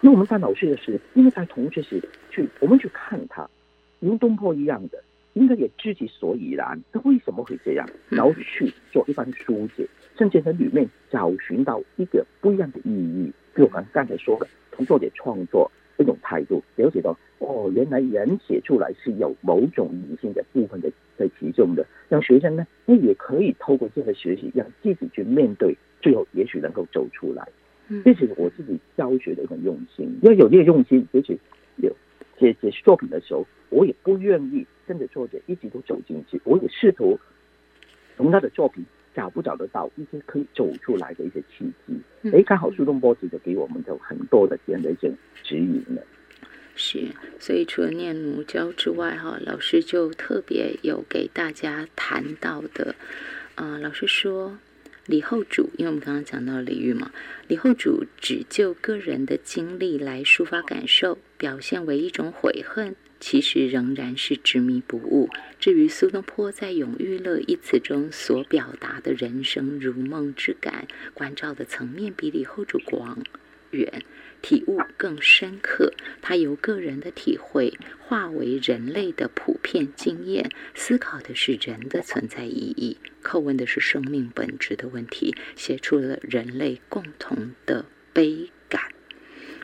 [0.00, 3.50] 那我们当老师的是，应该在同学时去，我们去看他，
[3.98, 5.02] 如东坡一样的，
[5.32, 9.84] 应该也知其所以然，他为什么会这样，然后去做一番疏解，
[10.16, 13.32] 甚至在里面找寻到一个不一样的意义。
[13.54, 15.68] 比如我刚才说的，从作者创作。
[15.98, 27.48] 这种态度了解到，哦，原来人写出来是有某种理性的部分的在其中的，让学生呢，那也可以透过这个学习，让自己去面对，最后也许能够走出来。
[27.88, 31.36] 嗯这是我自己教学的一种用心，因为有这个用心，也许
[31.76, 31.90] 有
[32.38, 37.18] 写写作品的时候，我也不愿意跟着作者一直都走进去，我也试图
[38.16, 42.30] 从他的作品找不找得到一些可以走出来的一些契机。
[42.30, 45.10] 哎，刚好苏东坡就给我们有很多的这样的一些
[45.42, 46.02] 指引了。
[46.82, 52.94] 是，所以除了念奴娇之外，哈，老师就特别有给大家谈到的，
[53.54, 54.58] 啊，老师说
[55.04, 57.12] 李后主，因为我们刚刚讲到李煜嘛，
[57.48, 62.96] 李后主只就个人的经历来抒发感受，表现为一种悔恨。
[63.22, 65.28] 其实仍然是执迷不悟。
[65.58, 73.22] 至于苏东坡在《永遇乐》一词中所表达的人生如梦之感，关照的层面比李后主广
[73.72, 74.02] 远，
[74.42, 75.92] 体悟更深刻。
[76.22, 88.82] 他由个人的体会化为人类的普遍经验，思考的是人的存在意义，叩问的是生命本质的问题，写出了人类共同的悲感。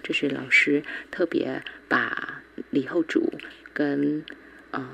[0.02, 2.42] 这是老师特别把。
[2.70, 3.34] 李后主
[3.74, 4.24] 跟
[4.70, 4.88] 呃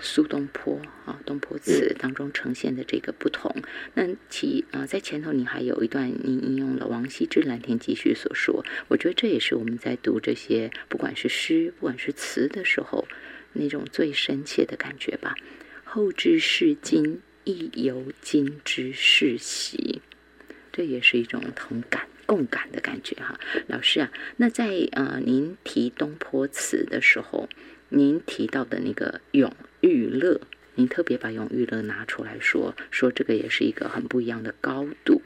[0.00, 3.54] 苏东坡啊东坡词当中呈现的这个不同，
[3.94, 13.06] 那其啊在前头你还有一段你引用了王羲之《蓝田集序》所说，我觉得这也是我们在读这些不管是诗不管是词的时候
[13.52, 15.34] 那种最深切的感觉吧。
[15.84, 20.00] 后知是今，亦犹今之是昔，
[20.70, 22.06] 这也是一种同感。
[22.26, 27.48] 共感的感觉哈，老师啊，那在呃您提东坡词的时候，
[27.88, 29.50] 您提到的那个永
[29.80, 30.40] 遇乐，
[30.74, 35.22] 您特别把永遇乐拿出来说，说这个也是一个很不一样的高度。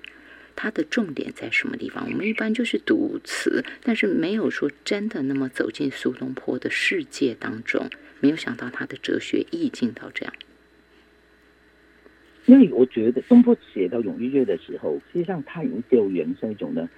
[0.54, 2.06] 它的重点在什么地方？
[2.10, 7.88] 我们一般就是读词，但是没有说真的那么走进苏东坡的世界当中，
[8.20, 10.34] 没有想到他的哲学意境到这样。
[12.44, 16.88] 因为我觉得东坡写到永遇乐的时候，实际上他已经就人生一种呢，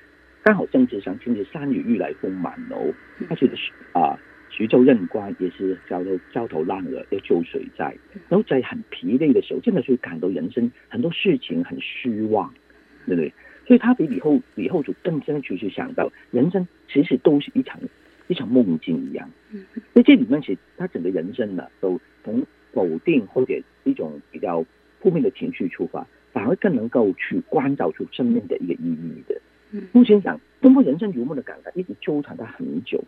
[0.43, 2.93] 刚好政治上，甚至山雨欲来风满楼，
[3.29, 3.55] 他觉得
[3.93, 4.19] 啊，
[4.57, 7.93] 徐州任官也是焦头焦头烂额，要救水灾，
[8.29, 12.55] 然后在很疲累的时候，真的是感到人生很多事情很失望，
[13.07, 13.33] 对不对？
[13.67, 17.81] 所以他比李后李后主更深去去想到，人生其实都是一场
[18.29, 19.29] 一场梦境一样。
[19.93, 24.64] 在这里面，其实他整个人生呢，都从否定或者一种比较。
[25.01, 29.38] 负面的情绪出发，反而更能够去关照出生命的一个意义的。
[29.92, 33.02] 目前讲，通过人生如梦的感慨一直纠缠他很久。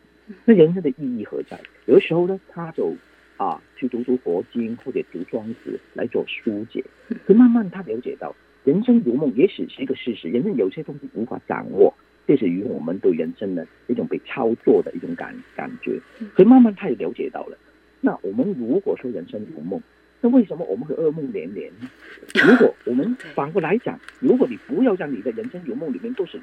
[0.44, 1.58] 那人生的意义何在？
[1.86, 2.94] 有的时候呢，他就
[3.36, 6.84] 啊去读读佛经或者读庄子来做疏解。
[7.24, 11.94] 可慢慢他了解到，人生如梦也许是一个事实，人生有些东西无法掌握，
[12.26, 16.00] 这是与我们对人生的一种被操作的一种感感觉。
[16.34, 17.56] 所以慢慢他也了解到了。
[18.00, 19.80] 那我们如果说人生如梦，
[20.26, 21.88] 那为什么我们会噩梦连连呢？
[22.44, 26.40] 如果我们 反过来讲，如果你不要让你的人生如梦里面都是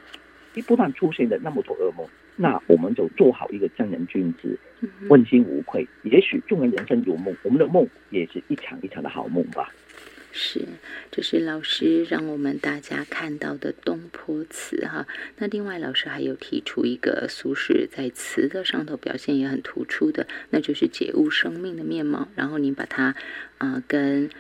[0.54, 4.58] 一不断出现的那么多噩梦，那我们就做好一个正人君子，
[5.10, 5.86] 问心无愧。
[6.04, 9.70] 也许众人人生如梦，我们的梦也是一场一场的好梦吧。
[10.36, 10.66] 是，
[11.12, 15.08] 这是老师让我们大家看到的东坡词哈。
[15.38, 22.28] 那另外，老师还有提出一个苏轼在词的上头表现也很突出的，那就是解悟生命的面貌。
[22.36, 23.16] 然后你把它
[23.60, 24.32] 啊跟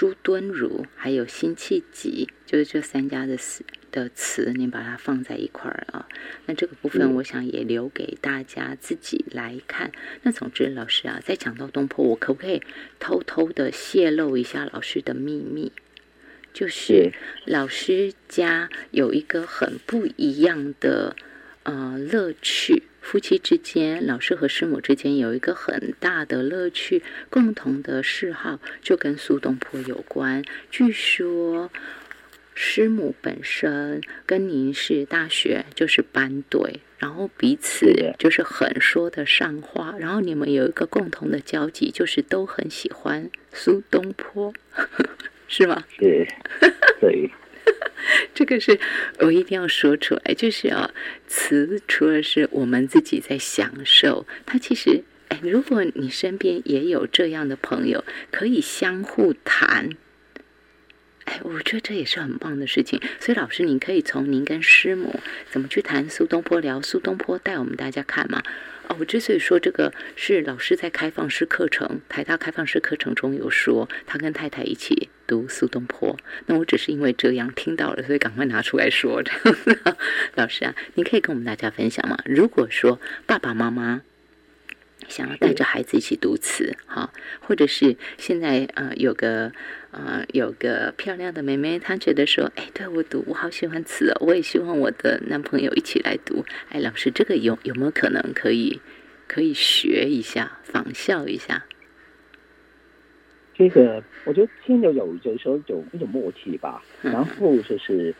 [0.00, 3.62] 朱敦儒还有辛弃疾，就是这三家的词。
[3.92, 6.08] 的词，你把它放在一块儿啊。
[6.46, 9.92] 那这个部分，我想也留给大家自己来看。
[10.22, 12.62] 那总之，老师啊，在讲到东坡，我可不可以
[12.98, 15.70] 偷偷的泄露一下老师的秘密？
[16.54, 17.12] 就是
[17.44, 21.14] 老师家有一个很不一样的
[21.64, 30.44] 呃乐趣，夫妻之间，老师和师母之间有一个很大的乐趣，共同的嗜好就跟苏东坡有关。
[30.70, 31.70] 据说。
[32.62, 44.52] 师母本身跟您是大学就是班队，然后彼此就是很说得上话，然后你们有一个共同的交集，就是都很喜欢苏东坡，
[45.48, 45.82] 是吗？
[45.96, 46.26] 对，
[47.00, 47.30] 对，
[48.34, 48.78] 这个是
[49.18, 50.90] 我一定要说出来，就是啊，
[51.26, 59.90] 词除了是我们自己在享受，它其实，哎，如果你身边也有这样的朋友，可以相互谈。
[61.42, 63.00] 我觉得这也是很棒的事情。
[63.18, 68.42] 所以老师，您可以从您跟师母怎么去谈苏东坡，聊苏东坡，带我们大家看嘛。
[68.88, 76.16] 哦，我之所以说这个，是老师在开放式课程，台大开放式课程中有说，他跟太太一起读苏东坡。
[76.46, 79.96] 那我只是因为这样听到了，所以赶快拿出来说这样。
[80.34, 82.18] 老师啊，您可以跟我们大家分享吗？
[82.24, 84.02] 如果说爸爸妈妈。
[85.08, 89.52] 想要带着孩子一起读词，哈，或者是现在呃有个
[89.90, 96.44] 呃有个漂亮的妹妹，她觉得说，哎，对我读，我好喜欢词哦，我也希望我的男朋友一起来读。
[96.68, 98.80] 哎，老师，这个有有没有可能可以
[99.26, 101.64] 可以学一下，仿效一下？
[103.54, 108.14] 这个我觉得听着有有时候有一种默契吧，然后就是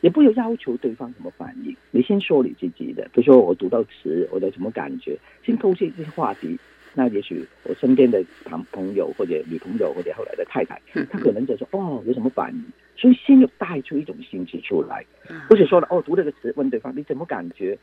[0.00, 6.58] 也不有要求对方怎么反应，你先说你自己的，比如说我读到词，我的什么感觉，先勾起这些话题。
[6.98, 10.80] 那也许我身边的朋朋友或者女朋友或者后来的太太，
[11.10, 12.64] 她可能就说哦有什么反应，
[12.96, 15.04] 所以先要带出一种心情出来，
[15.46, 17.78] 不是说了哦读这个词问对方你怎么感觉，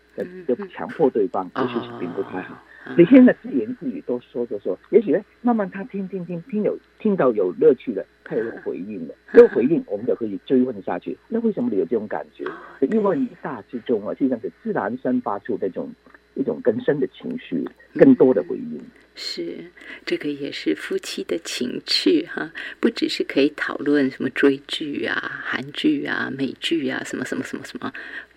[0.47, 2.61] 就强迫对方，其实是并不太好。
[2.97, 11.18] 你现在自言自语都说说说，也许慢慢他听听听听有听到有乐趣了，他有回应了，有回应我们就可以追问下去。
[11.30, 12.43] 那为什么你有这种感觉？
[12.82, 15.89] 一问一大之中啊，实际上是自然生发出这种
[16.36, 17.64] 一种更深的情绪，
[17.96, 18.82] 更多的回应。
[19.16, 19.66] 是，
[20.06, 27.94] 这个也是夫妻的情趣哈，不只是可以讨论什么追剧啊、韩剧啊、美剧啊，什么什么什么什么，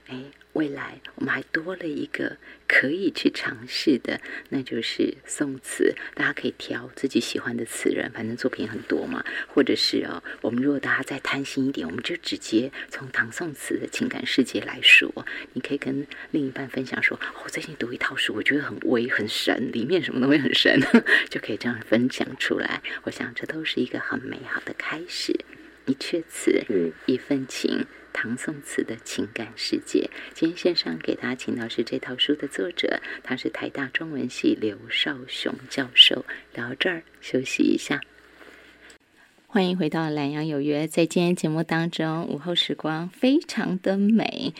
[0.08, 0.16] 哎。
[0.56, 5.94] 未来我们还多了一个可以去尝试的，那就是宋词。
[6.14, 9.22] 大家可以挑自己喜欢的词人，反正作品很多嘛。
[9.46, 15.26] 或者是哦，我们如果大家再贪心一点，我们就直接从唐宋词的情感世界来说。
[15.52, 20.80] 你可以跟另一半分享说：“我最近读一套书，我觉得很微很神，里面什么东西很神，
[21.28, 25.38] 就可以这样分享出来。”我想这都是一个很美好的开始。
[25.86, 27.86] 一阙词，一份情。
[28.18, 30.08] 唐宋词的情感世界。
[30.32, 36.24] 今天线上给大家请到是这套书的作者，他是台大中文系刘少雄教授。
[36.54, 38.00] 聊到这儿，休息一下。
[39.46, 44.54] 欢迎回到懒羊有约，在今天节目当中，午后时光非常的美，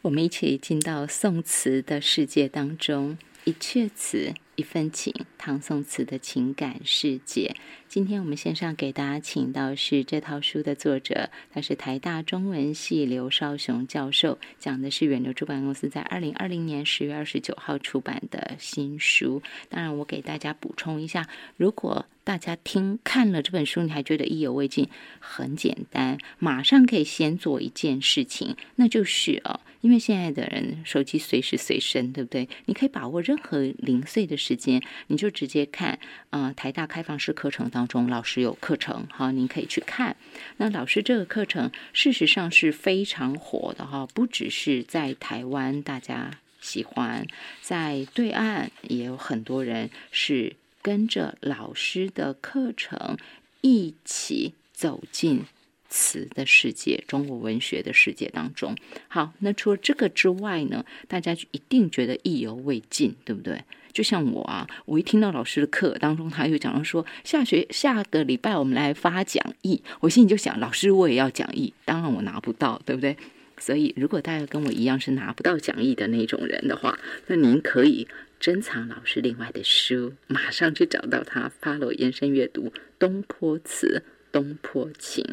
[0.00, 4.32] 我们一起进到宋词的世界当中，一阙词。
[4.56, 7.54] 一份情，唐宋词的情感世界。
[7.88, 19.42] 今天我们线上给大家请到是这套书的作者，他是台大中文系刘少雄教授，讲的是远流出版公司在二零二零年十月二十九号出版的新书。
[19.68, 24.88] 当然，我给大家补充一下，如果大家听看了这本书，你还觉得意犹未尽，
[25.20, 32.48] 很简单，马上可以先做一件事情，那就是哦，因为现在的人手机随时随身，对不对？
[32.64, 34.36] 你可以把握任何零碎的。
[34.46, 35.98] 时间你就直接看
[36.30, 40.16] 啊，台大开放式课程当中，老师有课程，哈，您可以去看。
[40.58, 47.26] 那老师这个课程事实上是非常火的哈，不只是在台湾大家喜欢，
[47.60, 53.18] 在对岸也有很多人是跟着老师的课程
[53.62, 55.44] 一起走进
[55.88, 58.76] 词的世界、中国文学的世界当中。
[59.08, 63.64] 好，那除了这个之外呢，大家一定觉得意犹未尽，对不对？
[63.96, 73.16] 就像我啊，我一听到老师的课当中，他又讲到说下学下个礼拜我们来发讲义，我心里就想，老师我也要讲义，当然我拿不到，对不对？
[73.56, 78.06] 所以如果大家跟我一样是拿不到讲义的那种人的话，那您可以
[78.38, 82.64] 珍藏老师另外的书，马上去找到他，发了延伸阅读
[82.98, 85.24] 《东坡词》《东坡情》。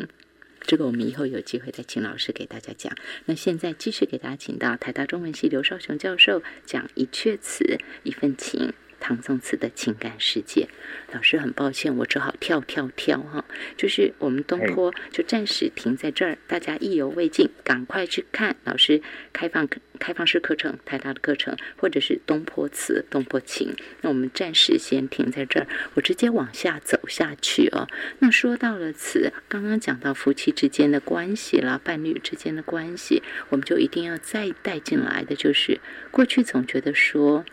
[0.65, 2.95] 这个我们以后有机会再请老师给大家讲。
[3.25, 8.73] 那现在继续给大家请到台大中文系刘少雄教授讲一阙词一份情。
[9.03, 10.69] 唐宋词的情感世界，
[11.11, 13.43] 老师很抱歉，我只好跳跳跳哈，
[13.75, 19.01] 就是我们东坡就暂时停在这儿，大家意犹未尽，赶快去看老师
[19.33, 19.67] 开放
[19.99, 23.75] 开放式课程，台大的课程，或者是东坡词、东坡情。
[23.99, 27.89] 那我们暂时先停在这儿，我直接往下走下去哦。
[28.19, 37.43] 那说到了词，刚刚讲到夫妻之间的关系啦，伴侣之间的关系，我们就一定要再带进来的，就是过去总觉得说。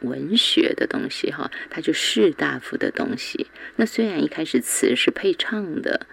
[0.00, 3.46] 文学的东西，哈，它就士大夫的东西。
[3.76, 6.06] 那虽然一开始词是配唱的，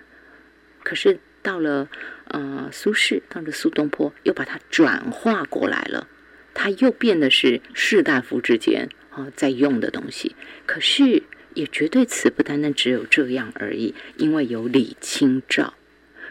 [0.83, 1.89] 可是到了
[2.27, 6.07] 呃苏轼，到了苏东坡，又把它转化过来了，
[6.53, 10.35] 它又变得是士大夫之间啊在用的东西。
[10.65, 11.23] 可是
[11.53, 15.73] 也绝对词不单单只有这样而已，因为有李清照。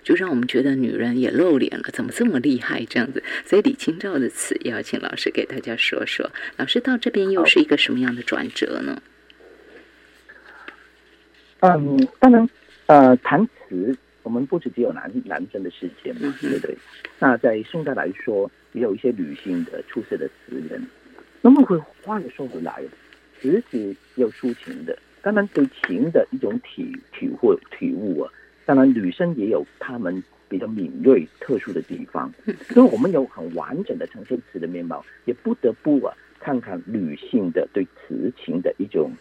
[0.04, 2.84] 就让我们觉得女人也露脸了，怎么这么厉害？
[2.84, 6.30] 这样子，所以李清照的词要请老师给大家说说。
[6.58, 9.02] 老师到这边又是一个什么样的转折呢？
[11.60, 12.46] 嗯，当然，
[12.86, 16.76] 呃，谈词，我们不止只有男男生的世界嘛，对不对？
[17.18, 20.86] 那在宋代来说，也有一些女性的出色的词人。
[21.40, 22.82] 那么，会话又说回来，
[23.40, 28.30] 词是有抒情的，当然对情的一种体体会体悟啊。
[28.66, 32.32] 当然，女生也有她们比较敏锐、特殊的地方。
[32.70, 39.12] 所以，我们有很完整的呈现词的面貌，也不得不啊看看女性的对词情的一种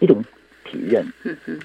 [0.00, 0.22] 一种
[0.64, 1.04] 体认。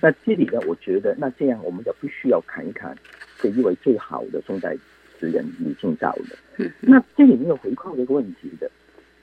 [0.01, 2.95] 那这里呢，我觉得，那这样我们就必须要看一看
[3.39, 4.75] 这一位最好的宋代
[5.19, 6.71] 词人李清照的。
[6.79, 8.69] 那这里面有回扣的一个问题的，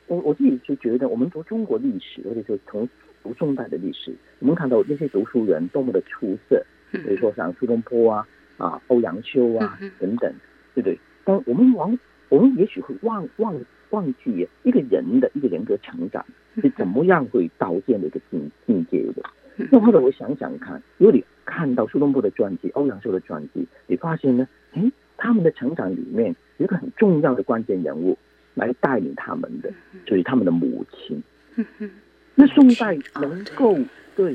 [0.06, 2.88] 我我自己就觉得，我们读中国历史，或者说从
[3.22, 6.64] 读宋代的历史，我们看到那些读书人多么的出色，
[6.98, 10.32] 比如说像苏东坡啊、啊欧阳修啊等等，
[10.74, 10.98] 对不对？
[11.24, 13.54] 但我们往我们也许会忘忘
[13.90, 16.24] 忘记一个人的一个人格成长
[16.60, 19.22] 是怎么样会到这样的一个境境界的。
[19.70, 24.48] 那或者我想想看，如果你看到苏东坡的传记、欧阳修的传记，你发现呢？
[24.72, 28.18] 哎，他们的成长里面有一个很重要的关键人物
[28.54, 29.72] 来带领他们的，
[30.04, 31.22] 就是他们的母亲。
[32.34, 33.78] 那宋代能够
[34.16, 34.34] 对，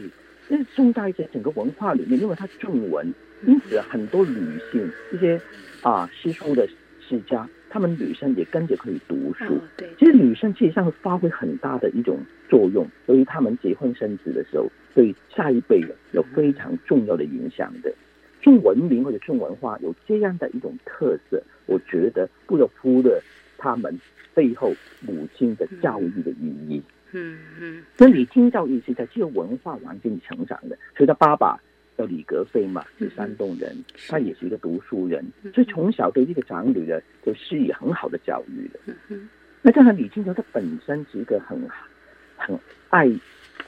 [0.51, 3.13] 那宋代在整个文化里面，因为它重文，
[3.45, 5.39] 因此很多女性一些
[5.83, 6.67] 啊诗书的
[6.99, 9.59] 世家，他们女生也跟着可以读书。
[9.77, 12.17] 对，其实女生实际上会发挥很大的一种
[12.49, 15.79] 作用，由于他们结婚生子的时候，对下一辈
[16.13, 17.93] 有非常重要的影响的。
[18.41, 23.21] 重文明或者重文化有这样的一种特色，我觉得不能忽略
[23.57, 23.99] 他们
[24.33, 26.77] 背后母亲的教育的意义。
[26.77, 31.59] 嗯嗯嗯，那李清照也是在这个文化环境里成长的，所以他爸爸
[31.97, 33.75] 叫李格非嘛，是山东人，
[34.07, 38.79] 他也是一个读书人，所以从小对这个长女呢就施以很好的教育的。
[39.61, 41.67] 那加上李清照她本身是一个很
[42.37, 43.09] 很爱。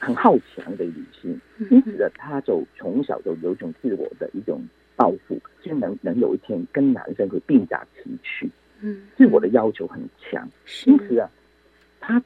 [0.00, 1.38] 很好强的女性，
[1.70, 4.60] 因此呢，她就从小就有一种自我的一种
[4.96, 8.50] 抱负，就能能有一天跟男生会并驾齐驱。
[8.80, 10.48] 嗯，自我的要求很强，
[10.86, 11.30] 因此啊，
[12.00, 12.20] 她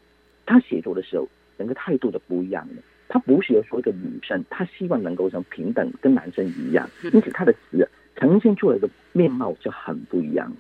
[0.47, 1.29] 她写作的时候，
[1.59, 2.83] 整个态度都不一样了。
[3.09, 10.51] 他不是说一个女生，她希望能够像平等跟男生一样，因此她的词呈现出来的面貌就很不一样。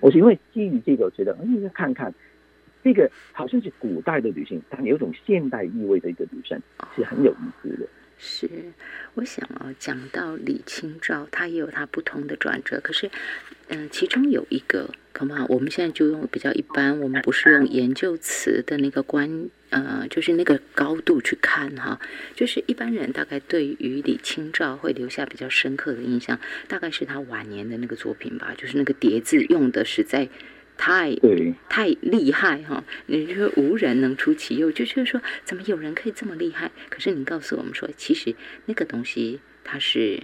[0.00, 2.14] 我是因为基于这个，我觉得你该看看。
[2.82, 6.60] 这个好像是古代的女性，但有种现代意味的一个女生，
[6.94, 7.88] 是很有意思的。
[8.26, 8.48] 是，
[9.12, 12.80] 我想啊，讲到李清照，她也有她不同的转折。
[12.82, 13.10] 可是，
[13.68, 22.00] 嗯，其中有一个，可嘛，我们现在就用比较一般，我们不是用研究词的那个观，呃，就是那个高度去看哈。
[22.34, 30.30] 就是一般人大概对于李清照会留下比较深刻的印象，大概是她晚年的那个作品吧，就是那个叠字用的实在。
[30.76, 31.16] 太
[31.68, 32.84] 太厉害哈！
[33.06, 36.70] 你说无人能出其右，就是说怎么有人可以这么厉害？
[36.90, 38.34] 可是你告诉我们说，其实
[38.66, 40.22] 那个东西它是，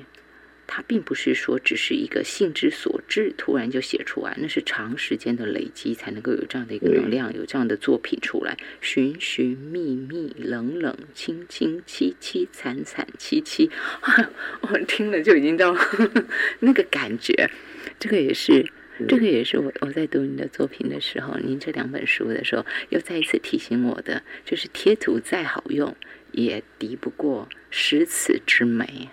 [0.67, 8.57] 它并不是说只是一个性之所至，突然就写出来，那是长时间的累积才能够有这样的一个能量，有这样的作品出来。
[8.81, 13.71] 寻寻觅觅，冷冷清清，凄凄惨惨戚戚，
[14.63, 15.75] 我听了就已经到
[16.61, 17.51] 那个感觉。
[17.99, 18.71] 这个也是。
[19.09, 25.97] 这个也是我我在读你的作品的时候，您这两本书的时候，又再一次提醒我的，就是贴图再好用，
[26.33, 29.09] 也敌不过诗词之美，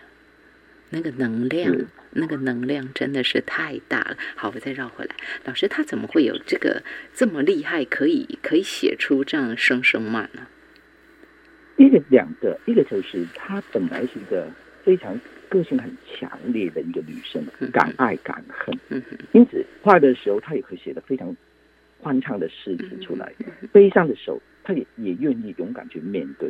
[0.89, 1.75] 那个能量，
[2.11, 4.17] 那个能量真的是太大了。
[4.35, 5.15] 好，我再绕回来，
[5.45, 6.83] 老师他怎么会有这个
[7.13, 10.47] 这么厉害，可以可以写出这样声声慢呢？
[11.77, 14.49] 一个两个，一个就是他本来是一个
[14.88, 15.19] 非常。
[15.49, 18.77] 个性很强烈的一个女生，敢爱敢恨，
[19.31, 21.33] 因此快乐的时候，她也可以写的非常
[22.01, 23.27] 欢畅的诗词出来；
[23.71, 26.49] 悲伤的时候，她也也愿意勇敢去面对。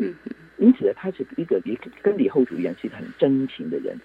[0.57, 3.95] 因此呢，她是一个也跟李后主一样，是很真情的人。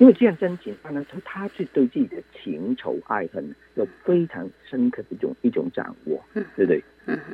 [0.00, 6.82] 因为这样真情，当然他他是对自己的情仇爱恨有非常深刻的一种一种掌握，对不对？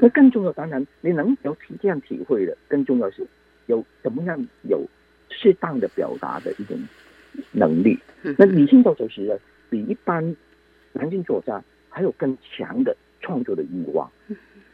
[0.02, 3.26] 那更重要，当然你能有体这样体会的，更重要是
[3.68, 4.38] 有怎么样
[4.68, 4.86] 有
[5.36, 6.78] 适当的表达的一种。
[7.52, 7.98] 能力，
[8.38, 10.34] 那女性作者是比一般
[10.94, 14.10] 男性作家还有更强的创作的欲望，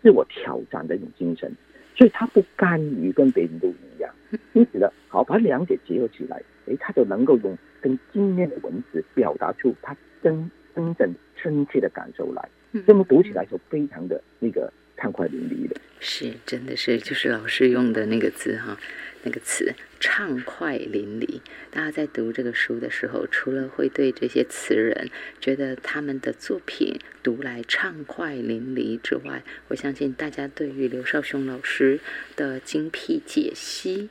[0.01, 1.53] 自我挑战的一种精神，
[1.97, 4.15] 所以他不甘于跟别人都一样，
[4.53, 12.49] 因此呢，好把两者结合起来，哎，他就能够用更精炼的文字表达出他真真正深切的感受来，
[12.87, 15.80] 这么读起来就非常的那个畅快淋漓的。
[16.01, 18.78] 是，真的是就是老师用的那个字哈。
[19.24, 21.40] 那个词畅快淋漓，
[21.70, 32.01] 大家在读这个书的时候，除了会对这些词人觉得他们的作品读来畅快淋漓之外，我相信大家对于刘少雄老师
[32.34, 34.09] 的精辟解析，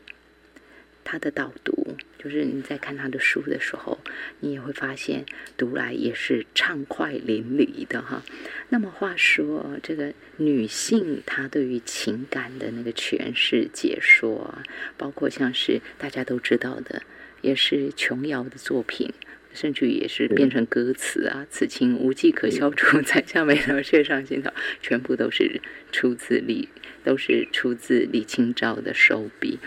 [1.04, 1.95] 他的导读。
[2.18, 3.99] 就是你在看他的书的时候，
[4.41, 5.26] 你也会发现
[5.58, 8.22] 读来也是畅快淋漓的哈。
[8.70, 14.54] 那么话说，这个女性她对于情感的那个诠释解说，
[14.97, 17.02] 包括像是大家都知道的，
[17.41, 19.12] 也是琼瑶的作品，
[19.52, 25.60] 甚至于也是变成歌词啊，“此情无计可消除，才下眉头，却上心头”，全部都是
[25.91, 26.70] 出自李，
[27.04, 29.58] 都是出自李清照的手笔。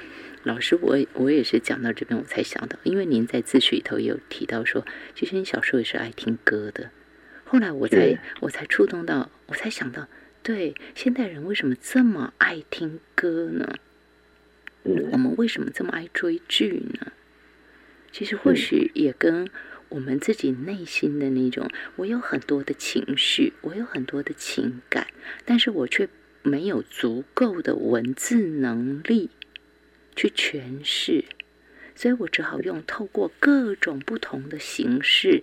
[0.44, 6.90] 老师，我我也是讲到这边，我才想到，因为您在自序里头也有提到说，其实你小时候也是爱听歌的。
[7.44, 10.06] 后来我才我才触动到，我才想到，
[10.42, 13.76] 对，现代人为什么这么爱听歌呢？
[14.82, 17.12] 我们为什么这么爱追剧呢？
[18.12, 19.48] 其实或许也跟
[19.88, 25.06] 我们自己内心的那种，我有很多的情绪，我有很多的情感，
[25.46, 26.06] 但是我却
[26.42, 29.30] 没有足够的文字能力
[30.14, 31.24] 去诠释，
[31.94, 35.42] 所以我只好用透过各种不同的形式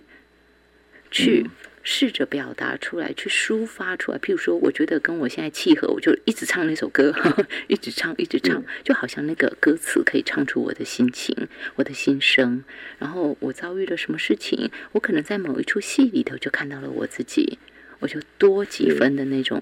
[1.10, 1.46] 去。
[1.84, 4.18] 试着表达出来，去抒发出来。
[4.18, 7.12] 譬如说，我觉得跟我现在契合，我就一直唱那首歌，
[7.66, 12.62] 一直唱，一直唱，就好像那个歌词可以唱出我的心情、我的心声。
[13.00, 17.58] 然后我遭遇了什么事情，我可能在某一出戏里头就看到了我自己，
[17.98, 19.60] 我就多几分的那种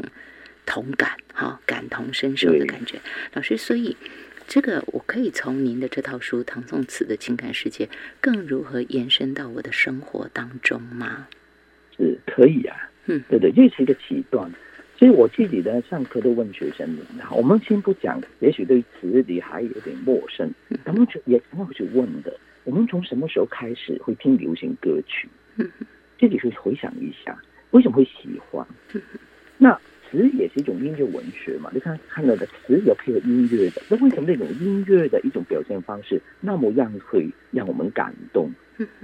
[0.66, 3.00] 同感，哈，感同身受的感觉。
[3.32, 3.96] 老师，所以
[4.50, 7.86] 这个我可以从您的这套书《唐宋词的情感世界》
[8.20, 11.28] 更如何延伸到我的生活当中吗？
[11.96, 14.50] 是可以啊，嗯，对对，这是一个起段。
[14.98, 16.98] 所以我自己呢，上课都问学生
[17.30, 20.52] 我们先不讲，也许对词理还有点陌生，
[20.84, 22.36] 他们就也会去问的。
[22.64, 25.28] 我们从什么时候开始会听流行歌曲？
[26.18, 27.40] 自己去回想一下，
[27.70, 28.66] 为什么会喜欢？
[29.58, 29.80] 那
[30.10, 31.70] 词也是一种音乐文学嘛？
[31.72, 38.50] 你看看到的词有配合音乐的，那为什么那种音乐的一种表现方式那么样会让我们感动？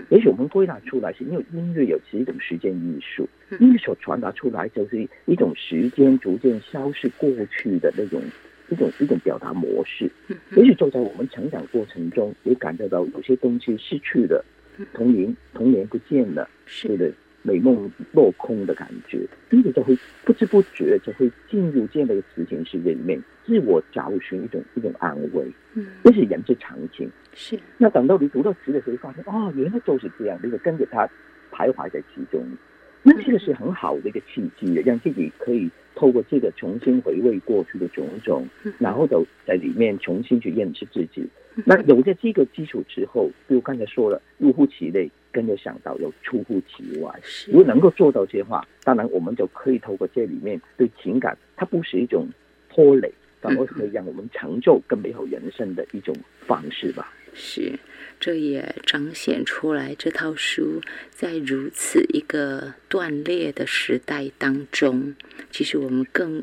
[0.09, 3.28] 也许我们归纳出来，是因为音乐有是一种时间艺术，
[3.61, 8.22] 音乐所传达出来就是一种时间逐渐消逝过去的那种
[8.70, 10.11] 一种一种表达模式。
[10.57, 14.42] 也许就在我们成长过程中，也感觉到有些东西失去了，
[14.94, 16.48] 童年童年不见了，
[16.82, 17.12] 对的
[17.47, 19.20] 美梦落空的感觉，
[19.51, 25.47] 因此就会不知不觉就会进入这样的一个词情世界里面，自我找寻一种一种安慰。
[25.74, 27.09] 嗯，这是人之常情。
[27.32, 31.09] 是，那等到你读到词的时候，发现哦，原来就是这样，你就跟着他
[31.53, 32.44] 徘徊在其中。
[33.03, 38.44] 那这个是很好的一个契机，让自己可以透过这个重新回味过去的种种，
[38.80, 41.24] 然后就在里面重新去认识自己。
[41.64, 47.12] 那有了这个基础之后，比如刚才说了，入乎其内，跟着想到有出乎其外。
[47.49, 52.26] 如果能够做到这些话，当然我们就可以透过这里面对情感，它不是一种
[52.70, 53.12] 拖累，
[53.43, 56.16] 反而可以让我们成就更美好人生的一种
[56.47, 57.12] 方式吧。
[57.34, 57.78] 是，
[58.18, 60.80] 这也彰显出来这套书
[61.11, 65.14] 在如此一个断裂的时代当中，
[65.51, 66.43] 其实我们更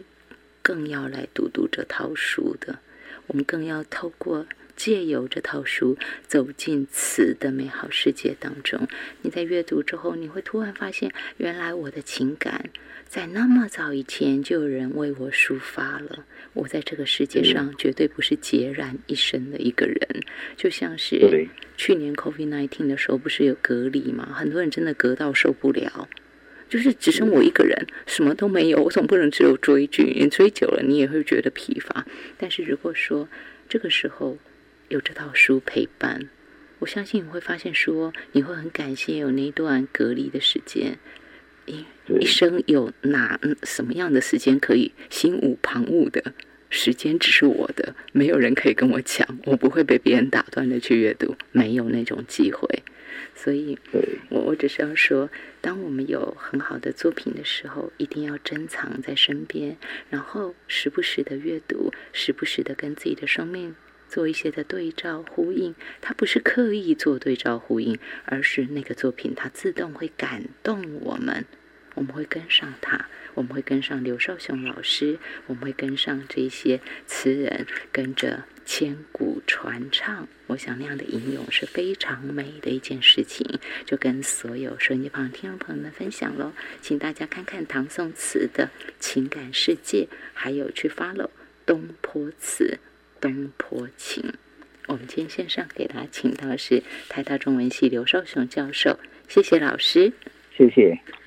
[0.61, 2.77] 更要来读读这套书的，
[3.25, 4.45] 我们更要透过
[4.75, 5.97] 借由这套书
[6.27, 8.87] 走进词的美好世界当中。
[9.21, 12.69] 你在阅读之后，你会突然发现，原来我的情感。
[13.07, 16.25] 在那么早以前，就有人为我抒发了。
[16.53, 19.99] 我在这个世界上绝对不是孑然一身的一个人，
[20.57, 21.47] 就像是
[21.77, 24.29] 去年 COVID nineteen 的时候，不是有隔离吗？
[24.33, 26.09] 很多人真的隔到受不了，
[26.67, 28.81] 就是只剩我一个人，什么都没有。
[28.81, 32.07] 我总不能只有追剧，你追久了你也会觉得疲乏。
[32.39, 33.29] 但是如果说
[33.69, 34.39] 这个时候
[34.93, 36.29] 有这套书陪伴，
[36.77, 40.99] 我相信你会发现，说你会很感谢有那段隔离的时间。
[41.65, 41.83] 一
[42.19, 46.33] 一生有哪什么样的时间可以心无旁骛的
[46.69, 52.83] 时间只是我的，没有人可以跟我抢，我不会被别人打断的去阅读，没有那种机会。
[53.33, 53.79] 所以，
[54.29, 55.27] 我我只是要说，
[55.59, 59.75] 当我们有很好的作品的时候，一定要珍藏在身边，
[60.11, 63.75] 然后时不时的阅读，时不时的跟自己的生命
[64.13, 65.73] 做一些的对照呼应。
[66.01, 71.45] 它不是刻意做对照呼应，而是那个作品它自动会感动我们。
[71.95, 80.27] 我们会跟上他，我们会跟上刘少雄老师，我们会跟上这些词人，跟着千古传唱。
[80.47, 86.51] 我想那样的吟咏是非常美的一件事情，就跟所有收音机旁听众朋友们分享喽。
[86.81, 91.29] 请大家看看唐宋词的情感世界，还有去 follow
[91.63, 92.79] 东坡词、
[93.23, 94.33] 东坡情。
[94.87, 98.99] 我们今天线上给大家请到的是台大中文系刘少雄教授，
[99.29, 100.11] 谢谢老师，
[100.57, 100.99] 谢谢。